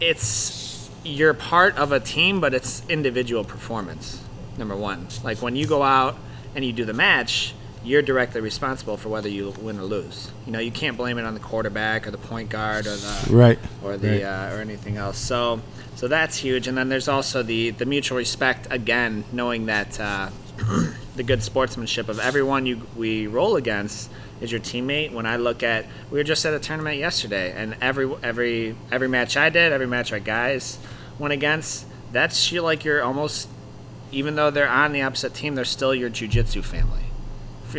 it's 0.00 0.71
you're 1.04 1.34
part 1.34 1.76
of 1.76 1.92
a 1.92 2.00
team, 2.00 2.40
but 2.40 2.54
it's 2.54 2.82
individual 2.88 3.44
performance. 3.44 4.22
Number 4.58 4.76
one, 4.76 5.06
like 5.24 5.40
when 5.42 5.56
you 5.56 5.66
go 5.66 5.82
out 5.82 6.16
and 6.54 6.64
you 6.64 6.72
do 6.72 6.84
the 6.84 6.92
match, 6.92 7.54
you're 7.84 8.02
directly 8.02 8.40
responsible 8.40 8.96
for 8.96 9.08
whether 9.08 9.28
you 9.28 9.52
win 9.60 9.78
or 9.78 9.82
lose. 9.82 10.30
You 10.46 10.52
know, 10.52 10.60
you 10.60 10.70
can't 10.70 10.96
blame 10.96 11.18
it 11.18 11.24
on 11.24 11.34
the 11.34 11.40
quarterback 11.40 12.06
or 12.06 12.10
the 12.12 12.18
point 12.18 12.48
guard 12.50 12.86
or 12.86 12.94
the 12.94 13.26
Right. 13.30 13.58
or 13.82 13.96
the 13.96 14.22
uh, 14.24 14.54
or 14.54 14.60
anything 14.60 14.96
else. 14.98 15.18
So 15.18 15.60
so 15.96 16.06
that's 16.06 16.36
huge. 16.36 16.68
And 16.68 16.78
then 16.78 16.88
there's 16.88 17.08
also 17.08 17.42
the 17.42 17.70
the 17.70 17.86
mutual 17.86 18.18
respect 18.18 18.68
again, 18.70 19.24
knowing 19.32 19.66
that 19.66 19.98
uh, 19.98 20.28
the 21.16 21.22
good 21.24 21.42
sportsmanship 21.42 22.08
of 22.08 22.20
everyone 22.20 22.66
you 22.66 22.82
we 22.96 23.26
roll 23.26 23.56
against 23.56 24.10
is 24.40 24.52
your 24.52 24.60
teammate. 24.60 25.12
When 25.12 25.26
I 25.26 25.36
look 25.36 25.62
at, 25.64 25.86
we 26.10 26.18
were 26.18 26.24
just 26.24 26.44
at 26.46 26.54
a 26.54 26.60
tournament 26.60 26.98
yesterday, 26.98 27.52
and 27.56 27.74
every 27.80 28.08
every 28.22 28.76
every 28.92 29.08
match 29.08 29.36
I 29.36 29.48
did, 29.48 29.72
every 29.72 29.88
match 29.88 30.12
our 30.12 30.20
guys 30.20 30.78
went 31.18 31.32
against, 31.32 31.86
that's 32.12 32.52
you 32.52 32.62
like 32.62 32.84
you're 32.84 33.02
almost, 33.02 33.48
even 34.10 34.34
though 34.34 34.50
they're 34.50 34.68
on 34.68 34.92
the 34.92 35.02
opposite 35.02 35.34
team, 35.34 35.54
they're 35.54 35.64
still 35.64 35.94
your 35.94 36.10
jujitsu 36.10 36.62
family 36.64 37.04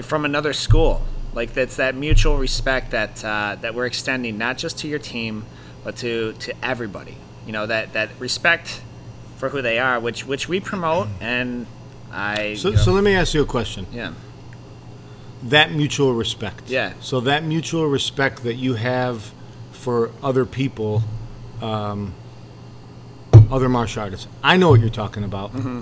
from 0.01 0.25
another 0.25 0.53
school. 0.53 1.03
Like 1.35 1.53
that's 1.53 1.75
that 1.77 1.95
mutual 1.95 2.37
respect 2.37 2.91
that 2.91 3.23
uh, 3.23 3.57
that 3.61 3.73
we're 3.75 3.85
extending 3.85 4.37
not 4.37 4.57
just 4.57 4.79
to 4.79 4.87
your 4.87 4.99
team, 4.99 5.45
but 5.83 5.97
to 5.97 6.33
to 6.33 6.53
everybody. 6.63 7.17
You 7.45 7.53
know 7.53 7.65
that 7.65 7.93
that 7.93 8.09
respect 8.19 8.81
for 9.37 9.49
who 9.49 9.61
they 9.61 9.79
are, 9.79 9.99
which 9.99 10.25
which 10.25 10.47
we 10.47 10.59
promote, 10.59 11.07
and 11.19 11.65
I. 12.11 12.53
So, 12.55 12.69
you 12.69 12.75
know, 12.75 12.81
so 12.81 12.91
let 12.93 13.03
me 13.03 13.13
ask 13.15 13.33
you 13.33 13.41
a 13.41 13.45
question. 13.45 13.87
yeah. 13.91 14.13
That 15.43 15.71
mutual 15.73 16.13
respect. 16.13 16.69
Yeah. 16.69 16.93
So 17.01 17.19
that 17.21 17.43
mutual 17.43 17.87
respect 17.87 18.43
that 18.43 18.53
you 18.55 18.75
have 18.75 19.33
for 19.71 20.11
other 20.23 20.45
people, 20.45 21.03
um, 21.61 22.13
other 23.53 23.69
martial 23.69 24.01
artists. 24.01 24.27
I 24.43 24.57
know 24.57 24.71
what 24.71 24.79
you're 24.81 24.89
talking 24.89 25.23
about, 25.23 25.53
Mm-hmm. 25.53 25.81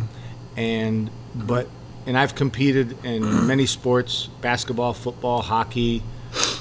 and 0.58 1.10
but 1.34 1.68
and 2.06 2.18
I've 2.18 2.36
competed 2.36 3.04
in 3.06 3.48
many 3.48 3.66
sports: 3.66 4.28
basketball, 4.42 4.94
football, 4.94 5.42
hockey. 5.42 6.04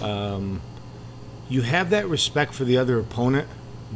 Um, 0.01 0.61
you 1.49 1.63
have 1.63 1.91
that 1.91 2.09
respect 2.09 2.55
for 2.55 2.65
the 2.65 2.77
other 2.79 2.99
opponent, 3.01 3.49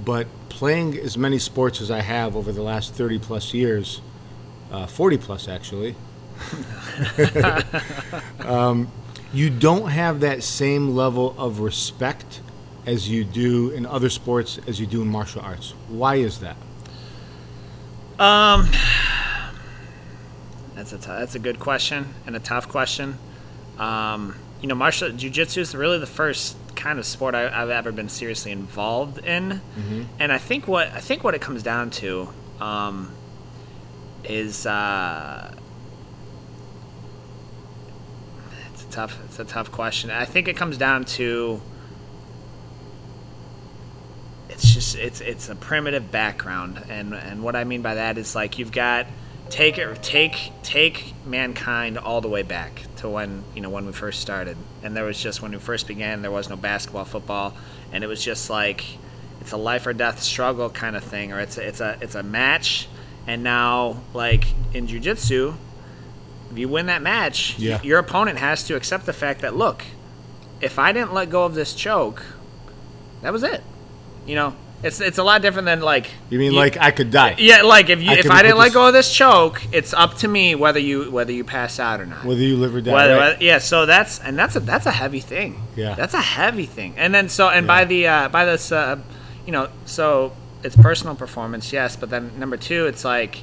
but 0.05 0.27
playing 0.49 0.99
as 0.99 1.17
many 1.17 1.39
sports 1.39 1.81
as 1.81 1.91
I 1.91 2.01
have 2.01 2.35
over 2.37 2.51
the 2.53 2.63
last 2.63 2.95
30 2.95 3.19
plus 3.21 3.55
years, 3.55 4.01
uh, 4.73 4.87
40 4.87 5.19
plus 5.19 5.47
actually, 5.49 5.95
um, 8.41 8.91
you 9.33 9.51
don't 9.51 9.89
have 9.91 10.21
that 10.21 10.43
same 10.43 10.95
level 10.97 11.35
of 11.39 11.61
respect 11.61 12.41
as 12.87 13.09
you 13.09 13.25
do 13.25 13.71
in 13.71 13.87
other 13.87 14.09
sports 14.11 14.59
as 14.67 14.79
you 14.81 14.87
do 14.87 15.03
in 15.03 15.09
martial 15.09 15.41
arts. 15.41 15.75
Why 15.89 16.17
is 16.17 16.39
that? 16.41 16.57
Um, 18.19 18.69
that's 20.75 20.93
a 20.93 20.99
t- 20.99 21.07
that's 21.07 21.35
a 21.35 21.39
good 21.39 21.59
question 21.59 22.15
and 22.27 22.37
a 22.37 22.41
tough 22.41 22.69
question. 22.69 23.19
Um, 23.79 24.37
you 24.61 24.69
know, 24.69 24.75
martial 24.75 25.11
jujitsu 25.11 25.59
is 25.59 25.75
really 25.75 25.99
the 25.99 26.07
first 26.07 26.57
kind 26.77 26.99
of 26.99 27.07
sport 27.07 27.35
I, 27.35 27.49
I've 27.63 27.71
ever 27.71 27.91
been 27.93 28.09
seriously 28.09 28.53
involved 28.53 29.19
in, 29.25 29.61
and 30.19 30.33
I 30.33 30.39
think 30.39 30.69
what 30.69 30.89
I 30.93 31.01
think 31.01 31.25
what 31.25 31.35
it 31.35 31.41
comes 31.41 31.63
down 31.63 31.91
to 31.91 32.29
um, 32.61 33.11
is 34.25 34.65
uh, 34.65 35.53
it's 38.73 38.85
a 38.85 38.89
tough 38.91 39.19
it's 39.25 39.39
a 39.39 39.45
tough 39.45 39.73
question. 39.73 40.11
I 40.11 40.25
think 40.25 40.47
it 40.49 40.57
comes 40.57 40.77
down 40.79 41.05
to 41.17 41.61
it's 44.55 44.73
just 44.73 44.97
it's 44.97 45.21
it's 45.21 45.49
a 45.49 45.55
primitive 45.55 46.11
background. 46.11 46.83
And 46.89 47.13
and 47.15 47.43
what 47.43 47.57
I 47.57 47.65
mean 47.65 47.83
by 47.83 47.95
that 47.97 48.17
is 48.19 48.35
like 48.35 48.59
you've 48.59 48.73
got 48.73 49.07
take 49.51 49.77
it 49.79 50.03
take 50.03 50.53
take 50.63 51.13
mankind 51.27 51.99
all 51.99 52.21
the 52.21 52.29
way 52.29 52.43
back 52.43 52.83
to 52.97 53.09
when 53.09 53.45
you 53.55 53.61
know 53.61 53.69
when 53.71 53.85
we 53.87 53.93
first 53.93 54.21
started. 54.21 54.57
And 54.83 54.97
there 54.97 55.05
was 55.05 55.21
just 55.21 55.43
when 55.43 55.53
we 55.53 55.59
first 55.59 55.87
began 55.87 56.23
there 56.23 56.31
was 56.31 56.49
no 56.49 56.57
basketball 56.57 57.05
football. 57.05 57.55
And 57.93 58.03
it 58.03 58.07
was 58.07 58.23
just 58.25 58.49
like 58.49 58.85
it's 59.41 59.53
a 59.53 59.57
life 59.57 59.87
or 59.87 59.93
death 59.93 60.23
struggle 60.23 60.71
kind 60.71 60.97
of 60.97 61.05
thing 61.05 61.33
or 61.33 61.41
it's 61.41 61.59
a, 61.59 61.67
it's 61.67 61.81
a 61.81 61.99
it's 62.01 62.15
a 62.15 62.23
match. 62.23 62.89
And 63.27 63.43
now 63.43 64.01
like 64.13 64.45
in 64.73 64.87
jiu-jitsu 64.87 65.55
if 66.53 66.59
you 66.59 66.69
win 66.69 66.87
that 66.87 67.03
match 67.03 67.59
Yeah. 67.59 67.81
your 67.83 67.99
opponent 67.99 68.39
has 68.39 68.65
to 68.65 68.77
accept 68.77 69.07
the 69.07 69.13
fact 69.13 69.41
that 69.41 69.57
look 69.57 69.83
if 70.61 70.79
I 70.79 70.93
didn't 70.93 71.13
let 71.15 71.31
go 71.31 71.45
of 71.45 71.55
this 71.55 71.75
choke 71.75 72.23
that 73.23 73.33
was 73.33 73.43
it 73.43 73.63
you 74.27 74.35
know, 74.35 74.55
it's 74.83 75.01
it's 75.01 75.19
a 75.19 75.23
lot 75.25 75.41
different 75.41 75.67
than 75.67 75.81
like. 75.81 76.11
You 76.29 76.39
mean 76.39 76.53
like 76.53 76.77
I 76.77 76.91
could 76.91 77.11
die? 77.11 77.37
Yeah, 77.39 77.63
like 77.63 77.89
if 77.89 78.03
you 78.03 78.11
I 78.11 78.15
if 78.17 78.31
I 78.31 78.43
didn't 78.43 78.59
let 78.59 78.73
go 78.73 78.87
of 78.87 78.93
this 78.93 79.13
choke, 79.13 79.63
it's 79.73 79.95
up 79.95 80.19
to 80.19 80.29
me 80.29 80.55
whether 80.55 80.79
you 80.79 81.11
whether 81.11 81.33
you 81.33 81.43
pass 81.43 81.81
out 81.81 82.01
or 82.01 82.07
not. 82.07 82.25
Whether 82.25 82.43
you 82.43 82.57
live 82.57 82.75
or 82.75 82.81
die. 82.81 82.93
Whether- 82.93 83.17
right? 83.17 83.41
yeah, 83.41 83.59
so 83.59 83.87
that's 83.87 84.19
and 84.21 84.39
that's 84.39 84.57
a 84.57 84.61
that's 84.61 84.87
a 84.87 84.93
heavy 84.93 85.21
thing. 85.21 85.63
Yeah. 85.75 85.95
that's 85.95 86.15
a 86.15 86.21
heavy 86.21 86.67
thing. 86.67 86.95
And 86.99 87.15
then 87.15 87.29
so 87.29 87.49
and 87.49 87.67
by 87.67 87.87
the 87.87 88.07
uh, 88.07 88.29
by 88.29 88.45
this 88.45 88.71
uh, 88.73 88.99
you 89.47 89.53
know 89.53 89.69
so 89.87 90.33
it's 90.63 90.77
personal 90.77 91.15
performance, 91.15 91.73
yes, 91.73 91.97
but 91.97 92.11
then 92.11 92.39
number 92.39 92.57
two, 92.57 92.87
it's 92.87 93.05
like, 93.05 93.43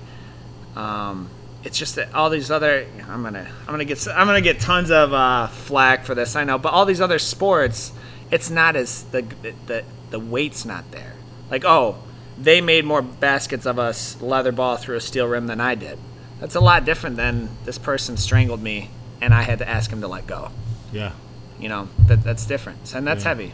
um, 0.76 1.30
it's 1.64 1.78
just 1.78 1.96
that 1.96 2.14
all 2.16 2.32
these 2.32 2.50
other 2.50 2.88
I'm 3.08 3.22
gonna 3.22 3.48
I'm 3.62 3.68
gonna 3.68 3.86
get 3.86 4.08
I'm 4.08 4.26
gonna 4.28 4.42
get 4.42 4.60
tons 4.60 4.92
of 4.92 5.14
uh, 5.14 5.48
flack 5.48 6.06
for 6.06 6.16
this 6.16 6.36
I 6.36 6.44
know, 6.44 6.58
but 6.58 6.74
all 6.74 6.86
these 6.86 7.02
other 7.02 7.20
sports, 7.20 7.94
it's 8.32 8.50
not 8.50 8.76
as 8.76 9.04
the 9.06 9.24
the 9.68 9.84
the 10.12 10.20
weight's 10.20 10.64
not 10.66 10.92
there. 10.92 11.14
Like 11.50 11.66
oh, 11.66 11.98
they 12.38 12.62
made 12.62 12.86
more 12.86 13.02
baskets 13.02 13.66
of 13.66 13.78
us 13.80 14.22
leather 14.22 14.52
ball 14.52 14.78
through 14.78 14.96
a 14.98 15.02
steel 15.02 15.28
rim 15.28 15.48
than 15.48 15.60
I 15.60 15.76
did. 15.76 15.98
That's 16.40 16.56
a 16.56 16.60
lot 16.62 16.86
different 16.86 17.16
than 17.18 17.50
this 17.66 17.78
person 17.78 18.18
strangled 18.18 18.62
me 18.62 18.90
and 19.22 19.34
I 19.34 19.44
had 19.44 19.60
to 19.60 19.70
ask 19.70 19.92
him 19.92 20.02
to 20.02 20.08
let 20.08 20.26
go. 20.28 20.52
yeah. 20.92 21.12
You 21.60 21.70
know 21.70 21.90
that 22.08 22.24
that's 22.24 22.46
different, 22.48 22.96
and 22.96 23.06
that's 23.06 23.24
Yeah. 23.24 23.30
heavy. 23.30 23.54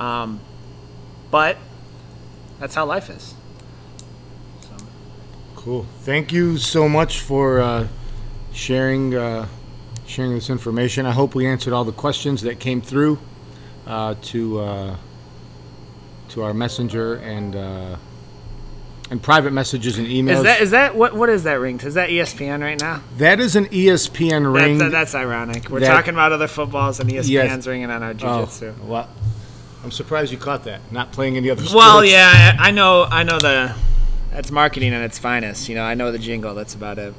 Um, 0.00 0.40
but 1.30 1.56
that's 2.58 2.74
how 2.74 2.84
life 2.86 3.08
is. 3.08 3.34
Cool. 5.54 5.86
Thank 6.02 6.32
you 6.32 6.58
so 6.58 6.88
much 6.88 7.20
for 7.20 7.60
uh, 7.60 7.88
sharing 8.52 9.14
uh, 9.14 9.46
sharing 10.06 10.32
this 10.34 10.50
information. 10.50 11.06
I 11.06 11.12
hope 11.12 11.34
we 11.34 11.46
answered 11.46 11.72
all 11.72 11.84
the 11.84 11.92
questions 11.92 12.42
that 12.42 12.60
came 12.60 12.80
through 12.80 13.18
uh, 13.86 14.14
to 14.22 14.58
uh, 14.60 14.96
to 16.30 16.42
our 16.42 16.54
messenger 16.54 17.14
and 17.16 17.54
uh, 17.56 17.96
and 19.10 19.22
private 19.22 19.52
messages 19.52 19.98
and 19.98 20.06
emails. 20.06 20.38
Is 20.38 20.42
that 20.42 20.60
is 20.60 20.70
that 20.72 20.96
what 20.96 21.14
what 21.14 21.28
is 21.28 21.44
that 21.44 21.54
ring? 21.54 21.78
Is 21.80 21.94
that 21.94 22.08
ESPN 22.10 22.60
right 22.62 22.80
now? 22.80 23.02
that 23.18 23.40
is 23.40 23.56
an 23.56 23.66
ESPN 23.66 24.52
ring. 24.52 24.78
that- 24.78 24.90
that's 24.90 25.14
ironic. 25.14 25.68
We're 25.70 25.80
that- 25.80 25.86
talking 25.88 26.14
about 26.14 26.32
other 26.32 26.48
footballs 26.48 27.00
and 27.00 27.10
ESPN's 27.10 27.28
Yes. 27.30 27.66
ringing 27.66 27.90
on 27.90 28.02
our 28.02 28.14
oh, 28.22 28.48
well, 28.84 29.08
I'm 29.84 29.90
surprised 29.90 30.32
you 30.32 30.38
caught 30.38 30.64
that. 30.64 30.80
Not 30.90 31.12
playing 31.12 31.36
any 31.36 31.50
other 31.50 31.62
sports. 31.62 31.74
Well, 31.74 32.04
yeah, 32.04 32.56
I 32.58 32.68
I 32.68 32.70
know 32.72 33.04
I 33.04 33.22
know 33.22 33.38
the 33.38 33.74
that's 34.32 34.50
marketing 34.50 34.92
at 34.92 35.02
its 35.02 35.18
finest. 35.18 35.68
You 35.68 35.76
know, 35.76 35.84
I 35.84 35.94
know 35.94 36.10
the 36.12 36.18
jingle. 36.18 36.54
That's 36.54 36.74
about 36.74 36.98
it. 36.98 37.14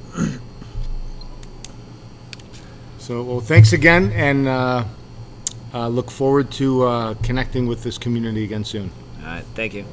So, 3.00 3.24
well, 3.24 3.40
thanks 3.40 3.72
again, 3.72 4.12
and 4.14 4.50
uh, 4.50 4.84
uh, 5.74 5.88
look 5.88 6.12
forward 6.12 6.52
to 6.52 6.84
uh, 6.84 7.14
connecting 7.24 7.68
with 7.68 7.84
this 7.84 7.98
community 7.98 8.44
again 8.44 8.64
soon. 8.64 8.92
All 9.20 9.26
right, 9.26 9.46
thank 9.56 9.74
you. 9.74 9.86